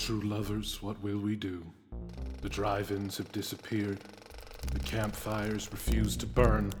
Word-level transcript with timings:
true 0.00 0.20
lovers, 0.22 0.80
what 0.80 0.98
will 1.02 1.18
we 1.18 1.36
do? 1.36 1.62
The 2.40 2.48
drive 2.48 2.90
ins 2.90 3.18
have 3.18 3.30
disappeared. 3.32 3.98
The 4.72 4.78
campfires 4.80 5.68
refuse 5.70 6.16
to 6.16 6.26
burn. 6.26 6.72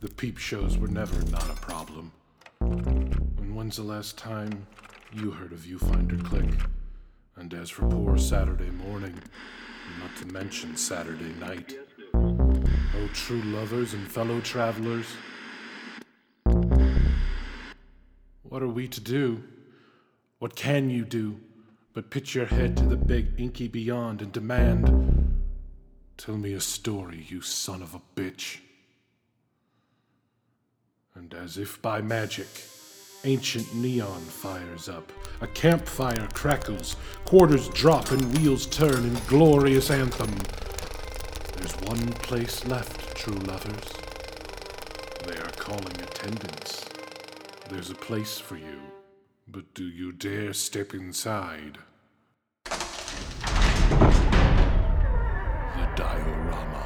The 0.00 0.08
peep 0.08 0.38
shows 0.38 0.76
were 0.76 0.88
never 0.88 1.22
not 1.30 1.48
a 1.48 1.54
problem. 1.54 2.10
And 2.60 3.54
when's 3.54 3.76
the 3.76 3.84
last 3.84 4.18
time 4.18 4.66
you 5.12 5.30
heard 5.30 5.52
of 5.52 5.60
Viewfinder 5.60 6.22
Click? 6.24 6.50
And 7.36 7.54
as 7.54 7.70
for 7.70 7.88
poor 7.88 8.18
Saturday 8.18 8.70
morning, 8.70 9.20
not 10.00 10.16
to 10.16 10.26
mention 10.32 10.76
Saturday 10.76 11.32
night. 11.38 11.74
Oh, 12.12 13.08
true 13.12 13.42
lovers 13.42 13.94
and 13.94 14.10
fellow 14.10 14.40
travelers, 14.40 15.06
what 18.42 18.64
are 18.64 18.68
we 18.68 18.88
to 18.88 19.00
do? 19.00 19.44
What 20.40 20.56
can 20.56 20.90
you 20.90 21.04
do 21.04 21.38
but 21.94 22.10
pitch 22.10 22.34
your 22.34 22.46
head 22.46 22.76
to 22.76 22.84
the 22.84 22.96
big 22.96 23.28
inky 23.38 23.68
beyond 23.68 24.20
and 24.20 24.32
demand, 24.32 25.14
Tell 26.16 26.36
me 26.36 26.52
a 26.52 26.60
story, 26.60 27.26
you 27.28 27.40
son 27.40 27.82
of 27.82 27.94
a 27.94 28.00
bitch? 28.14 28.58
And 31.14 31.34
as 31.34 31.58
if 31.58 31.82
by 31.82 32.00
magic, 32.00 32.46
ancient 33.24 33.74
neon 33.74 34.20
fires 34.20 34.88
up. 34.88 35.12
A 35.40 35.46
campfire 35.48 36.28
crackles, 36.32 36.96
quarters 37.24 37.68
drop, 37.70 38.10
and 38.10 38.36
wheels 38.38 38.66
turn 38.66 39.04
in 39.04 39.16
glorious 39.26 39.90
anthem. 39.90 40.34
There's 41.56 41.74
one 41.88 42.12
place 42.14 42.64
left, 42.66 43.16
true 43.16 43.34
lovers. 43.34 43.92
They 45.26 45.36
are 45.36 45.52
calling 45.56 46.00
attendance. 46.00 46.84
There's 47.68 47.90
a 47.90 47.94
place 47.94 48.38
for 48.38 48.56
you, 48.56 48.80
but 49.54 49.72
do 49.72 49.84
you 49.84 50.10
dare 50.10 50.52
step 50.52 50.92
inside? 50.94 51.78
The 52.64 52.72
diorama. 55.94 56.80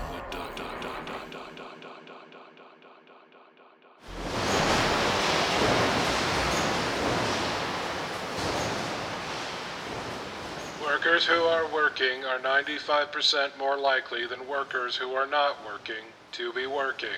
Workers 10.84 11.24
who 11.24 11.34
are 11.44 11.66
working 11.72 12.24
are 12.24 12.38
95% 12.38 13.56
more 13.58 13.78
likely 13.78 14.26
than 14.26 14.46
workers 14.46 14.94
who 14.94 15.14
are 15.14 15.26
not 15.26 15.56
working 15.64 16.04
to 16.32 16.52
be 16.52 16.66
working. 16.66 17.08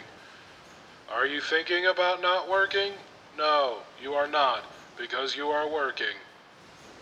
Are 1.11 1.27
you 1.27 1.41
thinking 1.41 1.87
about 1.87 2.23
not 2.23 2.49
working? 2.49 2.93
No, 3.37 3.79
you 4.01 4.15
are 4.15 4.29
not, 4.29 4.65
because 5.01 5.35
you 5.35 5.47
are 5.47 5.69
working. 5.69 6.17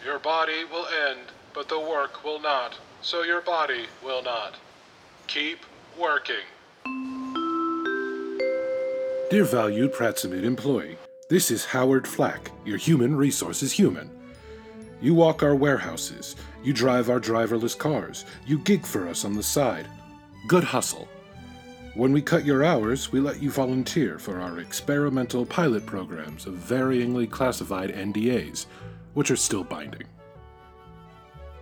Your 0.05 0.19
body 0.21 0.65
will 0.71 0.87
end, 1.09 1.21
but 1.53 1.69
the 1.69 1.81
work 1.81 2.25
will 2.25 2.41
not, 2.41 2.79
so 3.03 3.23
your 3.23 3.41
body 3.41 3.87
will 4.05 4.23
not. 4.23 4.55
Keep 5.27 5.59
working. 5.99 6.47
Dear 9.31 9.45
valued 9.45 9.93
Prattsymid 9.93 10.45
employee, 10.45 10.97
this 11.29 11.51
is 11.51 11.65
Howard 11.65 12.07
Flack, 12.07 12.51
your 12.65 12.79
human 12.79 13.17
resources 13.17 13.73
human. 13.73 14.11
You 15.01 15.15
walk 15.15 15.43
our 15.43 15.55
warehouses, 15.55 16.37
you 16.63 16.73
drive 16.73 17.11
our 17.11 17.21
driverless 17.21 17.77
cars, 17.77 18.25
you 18.47 18.59
gig 18.61 18.87
for 18.87 19.09
us 19.09 19.25
on 19.25 19.35
the 19.35 19.43
side. 19.43 19.87
Good 20.47 20.65
hustle. 20.65 21.09
When 21.99 22.13
we 22.13 22.23
cut 22.23 22.45
your 22.45 22.63
hours, 22.63 23.11
we 23.11 23.19
let 23.19 23.43
you 23.43 23.51
volunteer 23.51 24.21
for 24.21 24.39
our 24.39 24.61
experimental 24.61 25.45
pilot 25.45 25.85
programs 25.85 26.47
of 26.47 26.55
varyingly 26.55 27.29
classified 27.29 27.91
NDAs, 27.91 28.67
which 29.15 29.33
are 29.33 29.37
still 29.37 29.65
binding. 29.65 30.07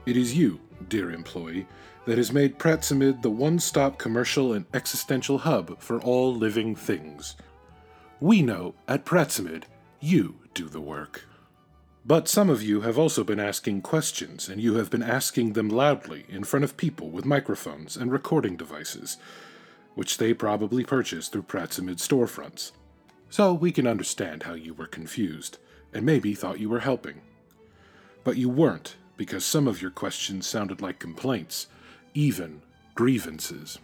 It 0.04 0.14
is 0.14 0.36
you, 0.36 0.60
dear 0.90 1.10
employee, 1.10 1.66
that 2.04 2.18
has 2.18 2.34
made 2.34 2.58
Prattsymid 2.58 3.22
the 3.22 3.30
one 3.30 3.58
stop 3.58 3.96
commercial 3.96 4.52
and 4.52 4.66
existential 4.74 5.38
hub 5.38 5.80
for 5.80 6.02
all 6.02 6.34
living 6.34 6.76
things. 6.76 7.36
We 8.20 8.42
know 8.42 8.74
at 8.86 9.06
Prattsymid, 9.06 9.62
you 10.00 10.34
do 10.52 10.68
the 10.68 10.82
work. 10.82 11.24
But 12.04 12.28
some 12.28 12.50
of 12.50 12.62
you 12.62 12.82
have 12.82 12.98
also 12.98 13.24
been 13.24 13.40
asking 13.40 13.80
questions, 13.80 14.50
and 14.50 14.60
you 14.60 14.74
have 14.74 14.90
been 14.90 15.02
asking 15.02 15.54
them 15.54 15.70
loudly 15.70 16.26
in 16.28 16.44
front 16.44 16.64
of 16.64 16.76
people 16.76 17.08
with 17.08 17.24
microphones 17.24 17.96
and 17.96 18.12
recording 18.12 18.58
devices, 18.58 19.16
which 19.96 20.18
they 20.18 20.32
probably 20.32 20.84
purchased 20.84 21.32
through 21.32 21.42
Prattsymid 21.42 21.96
storefronts. 21.96 22.70
So 23.28 23.52
we 23.52 23.72
can 23.72 23.86
understand 23.86 24.44
how 24.44 24.54
you 24.54 24.72
were 24.72 24.86
confused, 24.86 25.58
and 25.92 26.06
maybe 26.06 26.34
thought 26.34 26.60
you 26.60 26.68
were 26.68 26.80
helping. 26.80 27.22
But 28.22 28.36
you 28.36 28.48
weren't, 28.48 28.96
because 29.16 29.44
some 29.44 29.66
of 29.66 29.82
your 29.82 29.90
questions 29.90 30.46
sounded 30.46 30.80
like 30.80 31.00
complaints, 31.00 31.66
even 32.14 32.62
grievances. 32.94 33.78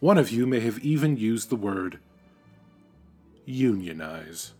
One 0.00 0.18
of 0.18 0.30
you 0.30 0.46
may 0.46 0.60
have 0.60 0.80
even 0.80 1.16
used 1.16 1.48
the 1.48 1.56
word 1.56 2.00
unionize. 3.44 4.52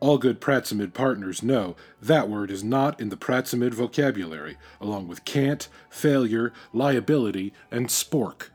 All 0.00 0.18
good 0.18 0.40
Prattsymid 0.40 0.94
partners 0.94 1.42
know 1.42 1.76
that 2.00 2.28
word 2.28 2.50
is 2.50 2.62
not 2.62 3.00
in 3.00 3.08
the 3.08 3.16
Prattsymid 3.16 3.74
vocabulary, 3.74 4.56
along 4.80 5.08
with 5.08 5.24
can't, 5.24 5.68
failure, 5.90 6.52
liability, 6.72 7.52
and 7.70 7.88
spork. 7.88 8.50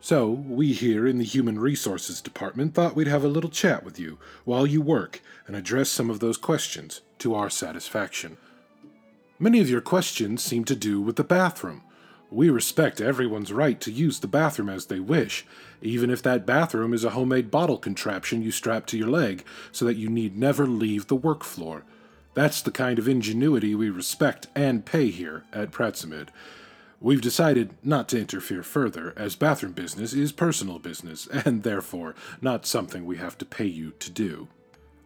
So, 0.00 0.30
we 0.30 0.74
here 0.74 1.08
in 1.08 1.18
the 1.18 1.24
Human 1.24 1.58
Resources 1.58 2.20
Department 2.20 2.72
thought 2.72 2.94
we'd 2.94 3.08
have 3.08 3.24
a 3.24 3.28
little 3.28 3.50
chat 3.50 3.82
with 3.84 3.98
you 3.98 4.18
while 4.44 4.64
you 4.64 4.80
work 4.80 5.20
and 5.48 5.56
address 5.56 5.90
some 5.90 6.08
of 6.08 6.20
those 6.20 6.36
questions 6.36 7.00
to 7.18 7.34
our 7.34 7.50
satisfaction. 7.50 8.36
Many 9.40 9.58
of 9.60 9.68
your 9.68 9.80
questions 9.80 10.42
seem 10.42 10.64
to 10.66 10.76
do 10.76 11.00
with 11.00 11.16
the 11.16 11.24
bathroom. 11.24 11.82
We 12.30 12.48
respect 12.48 13.00
everyone's 13.00 13.52
right 13.52 13.80
to 13.80 13.90
use 13.90 14.20
the 14.20 14.28
bathroom 14.28 14.68
as 14.68 14.86
they 14.86 15.00
wish, 15.00 15.44
even 15.82 16.10
if 16.10 16.22
that 16.22 16.46
bathroom 16.46 16.94
is 16.94 17.02
a 17.02 17.10
homemade 17.10 17.50
bottle 17.50 17.78
contraption 17.78 18.40
you 18.40 18.52
strap 18.52 18.86
to 18.86 18.98
your 18.98 19.08
leg 19.08 19.44
so 19.72 19.84
that 19.84 19.96
you 19.96 20.08
need 20.08 20.36
never 20.36 20.66
leave 20.66 21.08
the 21.08 21.16
work 21.16 21.42
floor. 21.42 21.84
That's 22.34 22.62
the 22.62 22.70
kind 22.70 23.00
of 23.00 23.08
ingenuity 23.08 23.74
we 23.74 23.90
respect 23.90 24.46
and 24.54 24.86
pay 24.86 25.10
here 25.10 25.42
at 25.52 25.72
Prattsymid. 25.72 26.28
We've 27.00 27.20
decided 27.20 27.74
not 27.84 28.08
to 28.08 28.20
interfere 28.20 28.64
further, 28.64 29.14
as 29.16 29.36
bathroom 29.36 29.72
business 29.72 30.12
is 30.14 30.32
personal 30.32 30.78
business, 30.80 31.26
and 31.44 31.62
therefore 31.62 32.14
not 32.40 32.66
something 32.66 33.04
we 33.04 33.18
have 33.18 33.38
to 33.38 33.44
pay 33.44 33.66
you 33.66 33.92
to 34.00 34.10
do. 34.10 34.48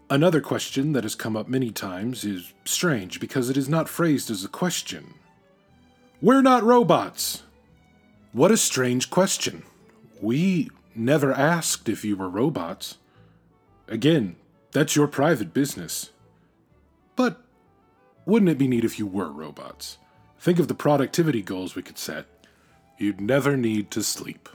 Another 0.09 0.41
question 0.41 0.93
that 0.93 1.05
has 1.05 1.15
come 1.15 1.37
up 1.37 1.49
many 1.49 1.71
times 1.71 2.25
is 2.25 2.53
strange 2.65 3.21
because 3.21 3.49
it 3.49 3.57
is 3.57 3.69
not 3.69 3.89
phrased 3.89 4.31
as 4.31 4.45
a 4.45 4.49
question. 4.49 5.15
We're 6.21 6.43
not 6.43 6.63
robots! 6.63 7.43
What 8.33 8.51
a 8.51 8.57
strange 8.57 9.11
question. 9.11 9.65
We 10.21 10.71
never 10.95 11.33
asked 11.33 11.89
if 11.89 12.05
you 12.05 12.17
were 12.17 12.29
robots. 12.29 12.97
Again, 13.89 14.37
that's 14.71 14.97
your 14.97 15.07
private 15.07 15.53
business. 15.53 16.11
But 17.17 17.43
wouldn't 18.25 18.51
it 18.51 18.59
be 18.59 18.69
neat 18.69 18.85
if 18.85 18.99
you 18.99 19.07
were 19.07 19.31
robots? 19.31 19.99
Think 20.43 20.59
of 20.59 20.67
the 20.67 20.75
productivity 20.75 21.41
goals 21.41 21.77
we 21.77 21.83
could 21.83 21.99
set. 21.99 22.27
You'd 22.99 23.21
never 23.21 23.57
need 23.57 23.93
to 23.93 24.03
sleep. 24.03 24.49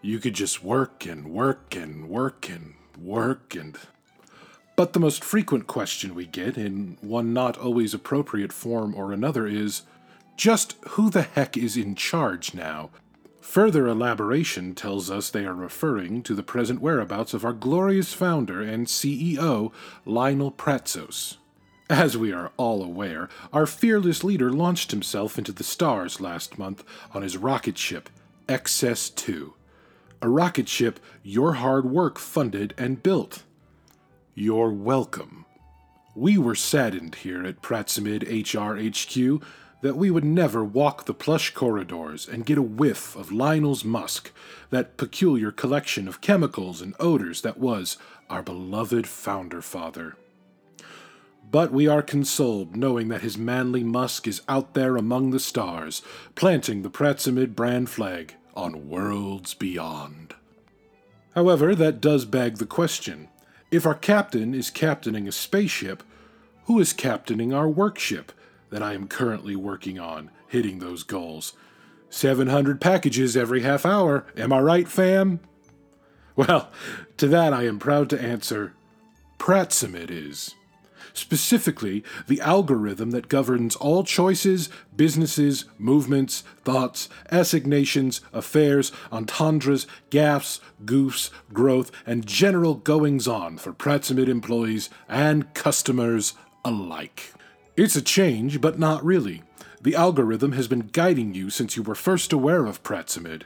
You 0.00 0.20
could 0.20 0.34
just 0.34 0.62
work 0.62 1.06
and 1.06 1.26
work 1.26 1.74
and 1.74 2.08
work 2.08 2.48
and 2.48 2.74
work 2.96 3.56
and. 3.56 3.76
But 4.76 4.92
the 4.92 5.00
most 5.00 5.24
frequent 5.24 5.66
question 5.66 6.14
we 6.14 6.26
get, 6.26 6.56
in 6.56 6.98
one 7.00 7.32
not 7.32 7.58
always 7.58 7.92
appropriate 7.92 8.52
form 8.52 8.94
or 8.94 9.12
another, 9.12 9.44
is 9.44 9.82
just 10.36 10.76
who 10.90 11.10
the 11.10 11.22
heck 11.22 11.56
is 11.56 11.76
in 11.76 11.96
charge 11.96 12.54
now? 12.54 12.90
Further 13.40 13.88
elaboration 13.88 14.72
tells 14.72 15.10
us 15.10 15.30
they 15.30 15.44
are 15.44 15.52
referring 15.52 16.22
to 16.22 16.36
the 16.36 16.44
present 16.44 16.80
whereabouts 16.80 17.34
of 17.34 17.44
our 17.44 17.52
glorious 17.52 18.12
founder 18.12 18.62
and 18.62 18.86
CEO, 18.86 19.72
Lionel 20.06 20.52
Pratzos. 20.52 21.38
As 21.90 22.16
we 22.16 22.32
are 22.32 22.50
all 22.56 22.82
aware, 22.82 23.28
our 23.52 23.66
fearless 23.66 24.24
leader 24.24 24.50
launched 24.50 24.90
himself 24.90 25.36
into 25.36 25.52
the 25.52 25.62
stars 25.62 26.18
last 26.18 26.58
month 26.58 26.82
on 27.12 27.20
his 27.20 27.36
rocket 27.36 27.76
ship, 27.76 28.08
XS 28.48 29.14
2. 29.14 29.52
A 30.22 30.28
rocket 30.28 30.66
ship 30.66 30.98
your 31.22 31.54
hard 31.54 31.84
work 31.84 32.18
funded 32.18 32.72
and 32.78 33.02
built. 33.02 33.42
You're 34.34 34.70
welcome. 34.70 35.44
We 36.14 36.38
were 36.38 36.54
saddened 36.54 37.16
here 37.16 37.44
at 37.44 37.60
Prattsymid 37.60 38.26
HRHQ 38.30 39.42
that 39.82 39.96
we 39.96 40.10
would 40.10 40.24
never 40.24 40.64
walk 40.64 41.04
the 41.04 41.12
plush 41.12 41.52
corridors 41.52 42.26
and 42.26 42.46
get 42.46 42.56
a 42.56 42.62
whiff 42.62 43.14
of 43.14 43.30
Lionel's 43.30 43.84
musk, 43.84 44.32
that 44.70 44.96
peculiar 44.96 45.52
collection 45.52 46.08
of 46.08 46.22
chemicals 46.22 46.80
and 46.80 46.94
odors 46.98 47.42
that 47.42 47.58
was 47.58 47.98
our 48.30 48.42
beloved 48.42 49.06
founder 49.06 49.60
father. 49.60 50.16
But 51.54 51.70
we 51.70 51.86
are 51.86 52.02
consoled 52.02 52.74
knowing 52.74 53.06
that 53.10 53.22
his 53.22 53.38
manly 53.38 53.84
musk 53.84 54.26
is 54.26 54.42
out 54.48 54.74
there 54.74 54.96
among 54.96 55.30
the 55.30 55.38
stars, 55.38 56.02
planting 56.34 56.82
the 56.82 56.90
Prattsymid 56.90 57.54
brand 57.54 57.88
flag 57.88 58.34
on 58.56 58.88
worlds 58.88 59.54
beyond. 59.54 60.34
However, 61.36 61.76
that 61.76 62.00
does 62.00 62.24
beg 62.24 62.56
the 62.56 62.66
question 62.66 63.28
if 63.70 63.86
our 63.86 63.94
captain 63.94 64.52
is 64.52 64.68
captaining 64.68 65.28
a 65.28 65.30
spaceship, 65.30 66.02
who 66.64 66.80
is 66.80 66.92
captaining 66.92 67.54
our 67.54 67.68
workship? 67.68 68.32
that 68.70 68.82
I 68.82 68.94
am 68.94 69.06
currently 69.06 69.54
working 69.54 70.00
on 70.00 70.32
hitting 70.48 70.80
those 70.80 71.04
goals. 71.04 71.52
700 72.10 72.80
packages 72.80 73.36
every 73.36 73.60
half 73.60 73.86
hour. 73.86 74.26
Am 74.36 74.52
I 74.52 74.58
right, 74.58 74.88
fam? 74.88 75.38
Well, 76.34 76.72
to 77.18 77.28
that 77.28 77.52
I 77.52 77.64
am 77.66 77.78
proud 77.78 78.10
to 78.10 78.20
answer 78.20 78.74
Prattsymid 79.38 80.10
is. 80.10 80.56
Specifically, 81.12 82.02
the 82.26 82.40
algorithm 82.40 83.10
that 83.10 83.28
governs 83.28 83.76
all 83.76 84.04
choices, 84.04 84.68
businesses, 84.96 85.64
movements, 85.78 86.42
thoughts, 86.64 87.08
assignations, 87.30 88.20
affairs, 88.32 88.92
entendres, 89.12 89.86
gaffes, 90.10 90.60
goofs, 90.84 91.30
growth, 91.52 91.90
and 92.06 92.26
general 92.26 92.74
goings 92.74 93.28
on 93.28 93.58
for 93.58 93.72
Prattsymid 93.72 94.28
employees 94.28 94.90
and 95.08 95.52
customers 95.54 96.34
alike. 96.64 97.32
It's 97.76 97.96
a 97.96 98.02
change, 98.02 98.60
but 98.60 98.78
not 98.78 99.04
really. 99.04 99.42
The 99.82 99.94
algorithm 99.94 100.52
has 100.52 100.68
been 100.68 100.88
guiding 100.92 101.34
you 101.34 101.50
since 101.50 101.76
you 101.76 101.82
were 101.82 101.94
first 101.94 102.32
aware 102.32 102.64
of 102.66 102.82
Prattsymid, 102.82 103.42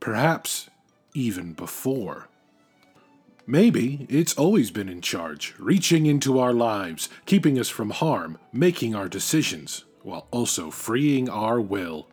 perhaps 0.00 0.68
even 1.14 1.54
before. 1.54 2.27
Maybe 3.50 4.06
it's 4.10 4.34
always 4.34 4.70
been 4.70 4.90
in 4.90 5.00
charge, 5.00 5.54
reaching 5.58 6.04
into 6.04 6.38
our 6.38 6.52
lives, 6.52 7.08
keeping 7.24 7.58
us 7.58 7.70
from 7.70 7.88
harm, 7.88 8.36
making 8.52 8.94
our 8.94 9.08
decisions, 9.08 9.86
while 10.02 10.26
also 10.30 10.70
freeing 10.70 11.30
our 11.30 11.58
will. 11.58 12.08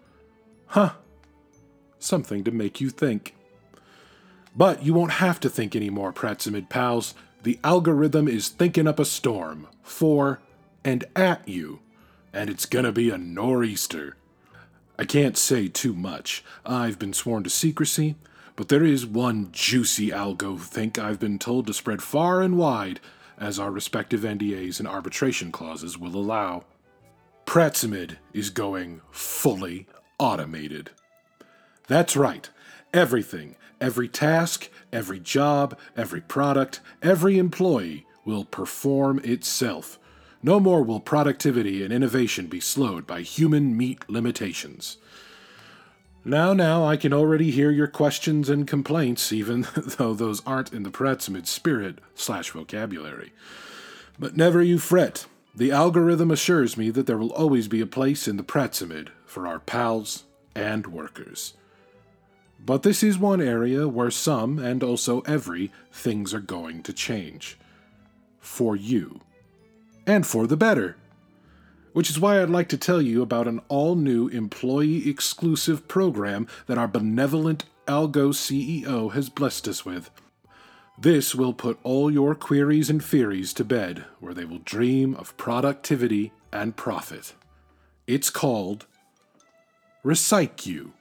Huh. 0.68 0.94
Something 2.00 2.46
to 2.46 2.52
make 2.52 2.80
you 2.80 2.90
think. 2.90 3.36
But 4.56 4.86
you 4.86 4.94
won't 4.94 5.12
have 5.12 5.42
to 5.42 5.50
think 5.50 5.76
anymore, 5.76 6.14
Prattsymid 6.14 6.70
pals. 6.70 7.14
The 7.44 7.60
algorithm 7.66 8.30
is 8.30 8.48
thinking 8.48 8.88
up 8.88 8.98
a 8.98 9.04
storm 9.04 9.68
for 9.84 10.40
and 10.86 11.04
at 11.18 11.46
you, 11.46 11.82
and 12.32 12.50
it's 12.50 12.66
gonna 12.66 12.94
be 12.94 13.10
a 13.10 13.18
nor'easter. 13.18 14.16
I 14.98 15.04
can't 15.04 15.38
say 15.38 15.68
too 15.68 15.94
much. 15.94 16.46
I've 16.66 16.98
been 16.98 17.12
sworn 17.12 17.44
to 17.44 17.50
secrecy, 17.50 18.16
but 18.56 18.70
there 18.70 18.84
is 18.84 19.06
one 19.06 19.50
juicy 19.52 20.10
algo 20.10 20.60
think 20.60 20.98
I've 20.98 21.20
been 21.20 21.40
told 21.40 21.68
to 21.68 21.74
spread 21.74 22.02
far 22.02 22.42
and 22.42 22.58
wide, 22.58 23.00
as 23.38 23.60
our 23.60 23.72
respective 23.72 24.22
NDAs 24.22 24.80
and 24.80 24.88
arbitration 24.88 25.52
clauses 25.52 25.98
will 25.98 26.16
allow. 26.16 26.64
Prattsymid 27.46 28.18
is 28.34 28.50
going 28.50 29.02
fully 29.12 29.88
automated. 30.18 30.92
That's 31.88 32.16
right. 32.16 32.50
Everything, 32.94 33.56
every 33.82 34.08
task, 34.08 34.70
every 34.92 35.20
job, 35.20 35.78
every 35.98 36.22
product, 36.22 36.80
every 37.04 37.38
employee 37.38 38.06
will 38.24 38.46
perform 38.46 39.20
itself. 39.20 40.00
No 40.42 40.60
more 40.60 40.84
will 40.84 41.00
productivity 41.00 41.84
and 41.84 41.94
innovation 41.94 42.48
be 42.48 42.60
slowed 42.60 43.06
by 43.06 43.22
human 43.22 43.76
meat 43.76 44.10
limitations. 44.10 44.98
Now, 46.28 46.54
now, 46.54 46.84
I 46.84 46.98
can 46.98 47.14
already 47.14 47.52
hear 47.52 47.70
your 47.70 47.86
questions 47.86 48.50
and 48.50 48.68
complaints, 48.68 49.32
even 49.32 49.68
though 49.76 50.16
those 50.16 50.44
aren't 50.44 50.74
in 50.74 50.82
the 50.82 50.90
Prattsymid 50.90 51.46
spirit 51.46 52.00
slash 52.16 52.50
vocabulary. 52.50 53.32
But 54.18 54.36
never 54.36 54.60
you 54.60 54.80
fret. 54.80 55.28
The 55.54 55.72
algorithm 55.72 56.32
assures 56.32 56.78
me 56.78 56.90
that 56.90 57.06
there 57.06 57.20
will 57.20 57.32
always 57.34 57.68
be 57.68 57.80
a 57.80 57.86
place 57.86 58.28
in 58.28 58.38
the 58.38 58.44
Prattsymid 58.44 59.10
for 59.28 59.46
our 59.46 59.60
pals 59.60 60.24
and 60.56 60.88
workers. 60.88 61.54
But 62.60 62.82
this 62.82 63.04
is 63.04 63.20
one 63.20 63.40
area 63.40 63.88
where 63.88 64.10
some, 64.10 64.58
and 64.58 64.82
also 64.82 65.22
every, 65.22 65.72
things 65.92 66.34
are 66.34 66.40
going 66.40 66.82
to 66.84 66.94
change. 66.94 67.56
For 68.40 68.76
you. 68.76 69.22
And 70.08 70.26
for 70.26 70.48
the 70.48 70.58
better 70.58 70.98
which 71.96 72.10
is 72.10 72.20
why 72.20 72.42
I'd 72.42 72.50
like 72.50 72.68
to 72.70 72.78
tell 72.78 73.02
you 73.02 73.22
about 73.22 73.48
an 73.48 73.62
all 73.70 73.96
new 73.96 74.28
employee 74.28 75.10
exclusive 75.10 75.88
program 75.88 76.46
that 76.68 76.78
our 76.78 76.90
benevolent 76.90 77.64
Algo 77.88 78.34
CEO 78.34 79.14
has 79.14 79.30
blessed 79.30 79.66
us 79.70 79.86
with. 79.86 80.12
This 81.00 81.34
will 81.34 81.54
put 81.54 81.80
all 81.84 82.12
your 82.12 82.36
queries 82.36 82.90
and 82.90 83.02
theories 83.02 83.54
to 83.54 83.64
bed, 83.64 84.04
where 84.20 84.34
they 84.34 84.44
will 84.44 84.60
dream 84.66 85.16
of 85.16 85.38
productivity 85.38 86.34
and 86.52 86.76
profit. 86.76 87.34
It's 88.08 88.30
called 88.30 88.88
RecyQ. 90.04 90.92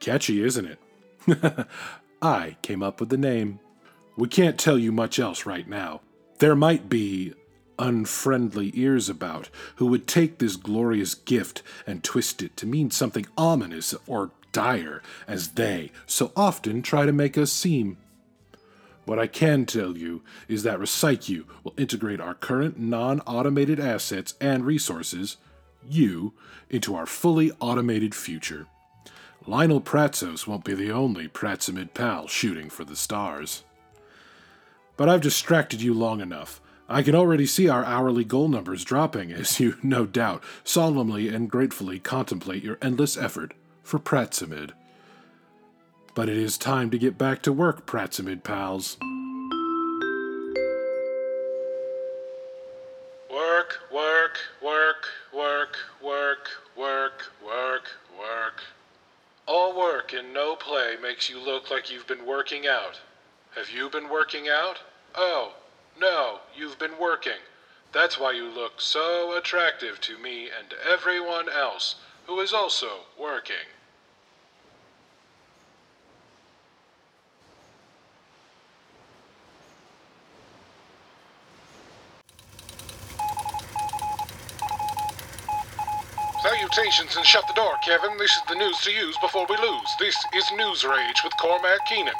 Catchy, 0.00 0.42
isn't 0.42 0.76
it? 1.28 1.66
I 2.20 2.56
came 2.62 2.82
up 2.82 2.98
with 2.98 3.10
the 3.10 3.16
name. 3.16 3.60
We 4.16 4.26
can't 4.26 4.58
tell 4.58 4.76
you 4.76 4.90
much 4.90 5.20
else 5.20 5.46
right 5.46 5.68
now. 5.68 6.00
There 6.40 6.56
might 6.56 6.88
be 6.88 7.34
unfriendly 7.78 8.70
ears 8.74 9.08
about, 9.08 9.48
who 9.76 9.86
would 9.86 10.06
take 10.06 10.38
this 10.38 10.56
glorious 10.56 11.14
gift 11.14 11.62
and 11.86 12.02
twist 12.02 12.42
it 12.42 12.56
to 12.56 12.66
mean 12.66 12.90
something 12.90 13.26
ominous 13.36 13.94
or 14.06 14.30
dire, 14.52 15.02
as 15.26 15.52
they 15.52 15.90
so 16.06 16.32
often 16.36 16.82
try 16.82 17.04
to 17.04 17.12
make 17.12 17.36
us 17.36 17.52
seem. 17.52 17.96
What 19.04 19.18
I 19.18 19.26
can 19.26 19.66
tell 19.66 19.96
you 19.96 20.22
is 20.48 20.62
that 20.62 20.78
RecyQ 20.78 21.44
will 21.62 21.74
integrate 21.76 22.20
our 22.20 22.34
current 22.34 22.78
non 22.78 23.20
automated 23.20 23.78
assets 23.78 24.34
and 24.40 24.64
resources, 24.64 25.36
you, 25.86 26.32
into 26.70 26.94
our 26.94 27.06
fully 27.06 27.52
automated 27.60 28.14
future. 28.14 28.66
Lionel 29.46 29.82
Pratsos 29.82 30.46
won't 30.46 30.64
be 30.64 30.72
the 30.72 30.90
only 30.90 31.28
Prattsymid 31.28 31.92
pal 31.92 32.26
shooting 32.28 32.70
for 32.70 32.84
the 32.84 32.96
stars. 32.96 33.62
But 34.96 35.10
I've 35.10 35.20
distracted 35.20 35.82
you 35.82 35.92
long 35.92 36.22
enough. 36.22 36.62
I 36.88 37.02
can 37.02 37.14
already 37.14 37.46
see 37.46 37.68
our 37.68 37.84
hourly 37.84 38.24
goal 38.24 38.48
numbers 38.48 38.84
dropping 38.84 39.32
as 39.32 39.58
you, 39.58 39.76
no 39.82 40.04
doubt, 40.04 40.42
solemnly 40.64 41.28
and 41.28 41.50
gratefully 41.50 41.98
contemplate 41.98 42.62
your 42.62 42.78
endless 42.82 43.16
effort 43.16 43.54
for 43.82 43.98
Prattsymid. 43.98 44.72
But 46.14 46.28
it 46.28 46.36
is 46.36 46.58
time 46.58 46.90
to 46.90 46.98
get 46.98 47.18
back 47.18 47.42
to 47.42 47.52
work, 47.52 47.86
Prattsymid 47.86 48.44
pals. 48.44 48.98
Work, 53.32 53.80
work, 53.92 54.38
work, 54.62 55.06
work, 55.34 55.76
work, 56.02 56.48
work, 56.76 57.32
work, 57.44 57.84
work. 58.16 58.62
All 59.46 59.76
work 59.76 60.12
and 60.12 60.32
no 60.32 60.54
play 60.54 60.96
makes 61.02 61.28
you 61.28 61.40
look 61.40 61.70
like 61.70 61.90
you've 61.90 62.06
been 62.06 62.26
working 62.26 62.66
out. 62.66 63.00
Have 63.56 63.70
you 63.70 63.88
been 63.88 64.08
working 64.08 64.48
out? 64.48 64.80
Oh, 65.14 65.54
no, 66.00 66.40
you've 66.56 66.78
been 66.78 66.98
working. 67.00 67.40
That's 67.92 68.18
why 68.18 68.32
you 68.32 68.48
look 68.48 68.80
so 68.80 69.36
attractive 69.36 70.00
to 70.02 70.18
me 70.18 70.48
and 70.48 70.74
everyone 70.90 71.48
else 71.48 71.96
who 72.26 72.40
is 72.40 72.52
also 72.52 72.88
working. 73.18 73.54
Salutations 86.42 87.16
and 87.16 87.24
shut 87.24 87.46
the 87.46 87.54
door, 87.54 87.72
Kevin. 87.84 88.18
This 88.18 88.32
is 88.32 88.42
the 88.48 88.54
news 88.54 88.78
to 88.80 88.90
use 88.90 89.16
before 89.18 89.46
we 89.48 89.56
lose. 89.56 89.88
This 89.98 90.16
is 90.34 90.44
News 90.56 90.84
Rage 90.84 91.22
with 91.22 91.32
Cormac 91.38 91.78
Keenan. 91.88 92.12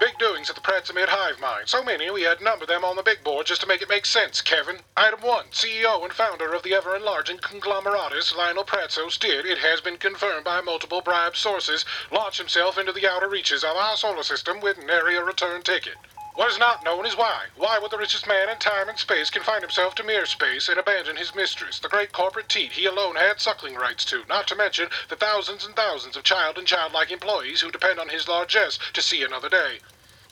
Big 0.00 0.18
doings 0.18 0.50
at 0.50 0.56
the 0.56 0.60
Prattsymid 0.60 1.08
Hive 1.08 1.38
Mine. 1.38 1.66
So 1.66 1.82
many 1.84 2.10
we 2.10 2.22
had 2.22 2.40
numbered 2.40 2.68
them 2.68 2.84
on 2.84 2.96
the 2.96 3.02
big 3.02 3.22
board 3.22 3.46
just 3.46 3.60
to 3.60 3.66
make 3.66 3.80
it 3.80 3.88
make 3.88 4.06
sense, 4.06 4.42
Kevin. 4.42 4.80
Item 4.96 5.20
1. 5.20 5.46
CEO 5.52 6.02
and 6.02 6.12
founder 6.12 6.52
of 6.52 6.64
the 6.64 6.74
ever-enlarging 6.74 7.38
conglomeratus 7.38 8.34
Lionel 8.34 8.64
Pratsos 8.64 9.16
did, 9.18 9.46
it 9.46 9.58
has 9.58 9.80
been 9.80 9.96
confirmed 9.96 10.44
by 10.44 10.60
multiple 10.60 11.00
bribe 11.00 11.36
sources, 11.36 11.84
launch 12.10 12.38
himself 12.38 12.76
into 12.76 12.92
the 12.92 13.08
outer 13.08 13.28
reaches 13.28 13.62
of 13.62 13.76
our 13.76 13.96
solar 13.96 14.24
system 14.24 14.60
with 14.60 14.78
an 14.78 14.90
area 14.90 15.22
return 15.22 15.62
ticket. 15.62 15.94
What 16.34 16.50
is 16.50 16.58
not 16.58 16.82
known 16.82 17.06
is 17.06 17.16
why. 17.16 17.46
Why 17.54 17.78
would 17.78 17.92
the 17.92 17.96
richest 17.96 18.26
man 18.26 18.48
in 18.48 18.58
time 18.58 18.88
and 18.88 18.98
space 18.98 19.30
confine 19.30 19.60
himself 19.60 19.94
to 19.94 20.02
mere 20.02 20.26
space 20.26 20.68
and 20.68 20.80
abandon 20.80 21.16
his 21.16 21.32
mistress, 21.32 21.78
the 21.78 21.88
great 21.88 22.10
corporate 22.10 22.48
teat 22.48 22.72
he 22.72 22.86
alone 22.86 23.14
had 23.14 23.40
suckling 23.40 23.76
rights 23.76 24.04
to, 24.06 24.24
not 24.28 24.48
to 24.48 24.56
mention 24.56 24.88
the 25.08 25.14
thousands 25.14 25.64
and 25.64 25.76
thousands 25.76 26.16
of 26.16 26.24
child 26.24 26.58
and 26.58 26.66
childlike 26.66 27.12
employees 27.12 27.60
who 27.60 27.70
depend 27.70 28.00
on 28.00 28.08
his 28.08 28.26
largesse 28.26 28.80
to 28.94 29.00
see 29.00 29.22
another 29.22 29.48
day? 29.48 29.78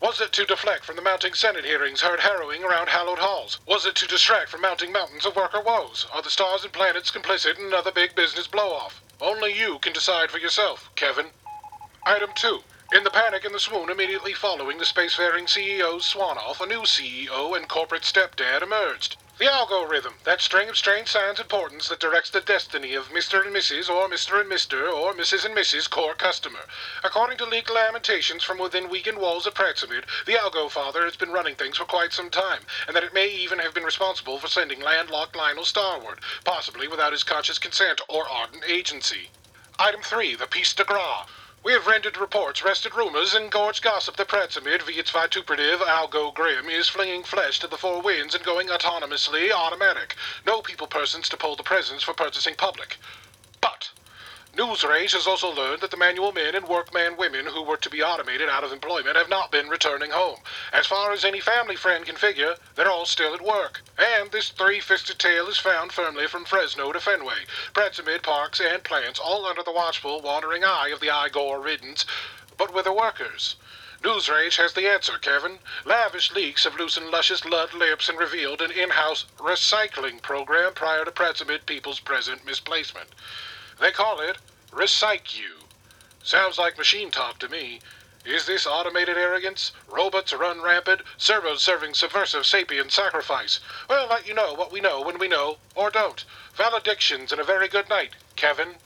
Was 0.01 0.21
it 0.21 0.33
to 0.33 0.45
deflect 0.45 0.85
from 0.85 0.97
the 0.97 1.03
mounting 1.03 1.35
Senate 1.35 1.65
hearings 1.65 2.01
heard 2.01 2.19
harrowing 2.19 2.65
around 2.65 2.89
hallowed 2.89 3.21
halls? 3.21 3.61
Was 3.67 3.87
it 3.87 3.95
to 3.95 4.09
distract 4.09 4.49
from 4.51 4.63
mounting 4.63 4.91
mountains 4.91 5.25
of 5.25 5.37
worker 5.37 5.61
woes? 5.61 6.09
Are 6.13 6.23
the 6.23 6.31
stars 6.31 6.65
and 6.65 6.73
planets 6.73 7.13
complicit 7.13 7.61
in 7.61 7.67
another 7.67 7.93
big 7.93 8.17
business 8.17 8.49
blow-off? 8.49 9.01
Only 9.21 9.57
you 9.57 9.79
can 9.79 9.93
decide 9.93 10.33
for 10.33 10.39
yourself, 10.39 10.91
Kevin. 10.97 11.27
Item 12.05 12.31
2. 12.35 12.65
In 12.95 13.05
the 13.05 13.11
panic 13.11 13.47
and 13.47 13.55
the 13.55 13.59
swoon 13.59 13.89
immediately 13.89 14.35
following 14.35 14.77
the 14.77 14.85
spacefaring 14.85 15.49
CEO's 15.49 16.05
swan 16.05 16.37
off, 16.37 16.61
a 16.61 16.67
new 16.67 16.83
CEO 16.83 17.57
and 17.57 17.67
corporate 17.67 18.03
stepdad 18.03 18.61
emerged. 18.61 19.17
The 19.39 19.51
algorithm, 19.51 20.17
that 20.25 20.43
string 20.43 20.69
of 20.69 20.77
strange 20.77 21.09
signs 21.09 21.41
and 21.41 21.49
portents 21.49 21.89
that 21.89 22.01
directs 22.01 22.29
the 22.29 22.43
destiny 22.43 22.93
of 22.93 23.09
Mr. 23.09 23.47
and 23.47 23.57
Mrs. 23.57 23.89
or 23.89 24.11
Mr. 24.11 24.39
and 24.39 24.51
Mr. 24.51 24.93
or 24.93 25.15
Mrs. 25.15 25.47
and 25.47 25.57
Mrs. 25.57 25.89
core 25.89 26.15
customer. 26.15 26.67
According 27.03 27.39
to 27.39 27.47
leaked 27.47 27.71
lamentations 27.71 28.45
from 28.45 28.59
within 28.59 28.91
weakened 28.91 29.17
walls 29.17 29.47
of 29.47 29.55
Prattsymid, 29.55 30.05
the 30.27 30.35
Algo 30.35 30.71
Father 30.71 31.05
has 31.05 31.17
been 31.17 31.33
running 31.33 31.55
things 31.55 31.79
for 31.79 31.87
quite 31.87 32.13
some 32.13 32.29
time, 32.29 32.67
and 32.87 32.95
that 32.95 33.05
it 33.05 33.15
may 33.15 33.27
even 33.27 33.59
have 33.59 33.73
been 33.73 33.85
responsible 33.85 34.39
for 34.39 34.49
sending 34.49 34.83
landlocked 34.83 35.35
Lionel 35.35 35.65
starward, 35.65 36.21
possibly 36.45 36.87
without 36.87 37.13
his 37.13 37.25
conscious 37.25 37.59
consent 37.59 38.03
or 38.07 38.29
ardent 38.29 38.65
agency. 38.69 39.31
Item 39.79 40.03
3, 40.03 40.35
the 40.35 40.47
Piece 40.47 40.75
de 40.75 40.85
Gras. 40.85 41.25
We 41.65 41.75
have 41.75 41.87
rendered 41.87 42.17
reports, 42.17 42.65
wrested 42.65 42.97
rumors, 42.97 43.35
and 43.35 43.49
gorged 43.49 43.85
gossip 43.85 44.17
that 44.17 44.27
Prattsymid, 44.27 44.83
via 44.83 44.99
its 44.99 45.11
vituperative 45.13 45.79
Algo 45.79 46.35
Grim, 46.35 46.69
is 46.69 46.89
flinging 46.89 47.23
flesh 47.23 47.61
to 47.61 47.69
the 47.69 47.79
four 47.79 48.03
winds 48.03 48.35
and 48.35 48.43
going 48.43 48.67
autonomously 48.67 49.53
automatic. 49.53 50.17
No 50.45 50.61
people 50.61 50.89
persons 50.89 51.29
to 51.29 51.37
pull 51.37 51.55
the 51.55 51.63
presents 51.63 52.03
for 52.03 52.15
purchasing 52.15 52.57
public. 52.57 52.97
But 53.61 53.91
Newsrage 54.63 55.13
has 55.13 55.27
also 55.27 55.53
learned 55.53 55.81
that 55.81 55.91
the 55.91 55.97
manual 55.97 56.31
men 56.31 56.55
and 56.55 56.69
workman 56.69 57.17
women 57.17 57.47
who 57.47 57.63
were 57.63 57.77
to 57.79 57.91
be 57.91 58.01
automated 58.01 58.49
out 58.49 58.63
of 58.63 58.71
employment 58.71 59.17
have 59.17 59.29
not 59.29 59.51
been 59.51 59.69
returning 59.69 60.13
home. 60.13 60.39
As 60.73 60.87
far 60.87 61.11
as 61.11 61.25
any 61.25 61.41
family 61.41 61.75
friend 61.75 62.07
can 62.07 62.15
figure, 62.15 62.55
they're 62.77 62.89
all 62.89 63.05
still 63.05 63.35
at 63.35 63.45
work. 63.45 63.83
And 63.99 64.31
this 64.31 64.51
three-fisted 64.51 65.19
tail 65.19 65.49
is 65.49 65.59
found 65.59 65.91
firmly 65.91 66.29
from 66.29 66.45
Fresno 66.45 66.93
to 66.93 67.01
Fenway, 67.01 67.45
Prattsymid 67.75 68.23
parks 68.23 68.61
and 68.61 68.85
plants, 68.85 69.19
all 69.19 69.47
under 69.47 69.65
the 69.65 69.73
watchful, 69.73 70.23
wandering 70.23 70.63
eye 70.63 70.91
of 70.91 71.01
the 71.01 71.11
Igor 71.11 71.61
Riddens. 71.61 72.05
But 72.57 72.73
with 72.73 72.85
the 72.85 72.93
workers. 72.93 73.57
Newsrage 74.05 74.59
has 74.59 74.75
the 74.75 74.89
answer, 74.89 75.19
Kevin. 75.19 75.59
Lavish 75.85 76.31
leaks 76.31 76.63
have 76.63 76.79
loosened 76.79 77.11
luscious 77.11 77.45
lud 77.45 77.75
lips 77.75 78.09
and 78.09 78.17
revealed 78.17 78.63
an 78.63 78.71
in-house 78.71 79.25
recycling 79.39 80.23
program 80.23 80.73
prior 80.73 81.05
to 81.05 81.11
Prattsymid 81.11 81.67
people's 81.67 81.99
present 81.99 82.47
misplacement. 82.47 83.09
They 83.81 83.91
call 83.91 84.21
it 84.21 84.39
Recycle. 84.73 85.69
Sounds 86.23 86.59
like 86.59 86.79
machine 86.79 87.11
talk 87.11 87.39
to 87.39 87.49
me. 87.49 87.81
Is 88.25 88.47
this 88.47 88.67
automated 88.67 89.19
arrogance? 89.19 89.73
Robots 89.87 90.33
run 90.33 90.63
rampant, 90.63 91.03
servos 91.19 91.63
serving 91.63 91.93
subversive 91.95 92.47
sapient 92.47 92.91
sacrifice. 92.91 93.61
We'll 93.91 94.09
let 94.09 94.27
you 94.27 94.33
know 94.33 94.55
what 94.55 94.73
we 94.73 94.81
know 94.81 95.03
when 95.03 95.19
we 95.19 95.29
know, 95.29 95.59
or 95.75 95.91
don't. 95.91 96.25
Valedictions 96.55 97.33
and 97.33 97.41
a 97.41 97.45
very 97.45 97.69
good 97.69 97.89
night, 97.89 98.13
Kevin. 98.37 98.77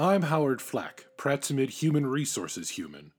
I'm 0.00 0.22
Howard 0.22 0.62
Flack, 0.62 1.04
Prattsymid 1.18 1.82
Human 1.82 2.06
Resources 2.06 2.70
Human. 2.70 3.12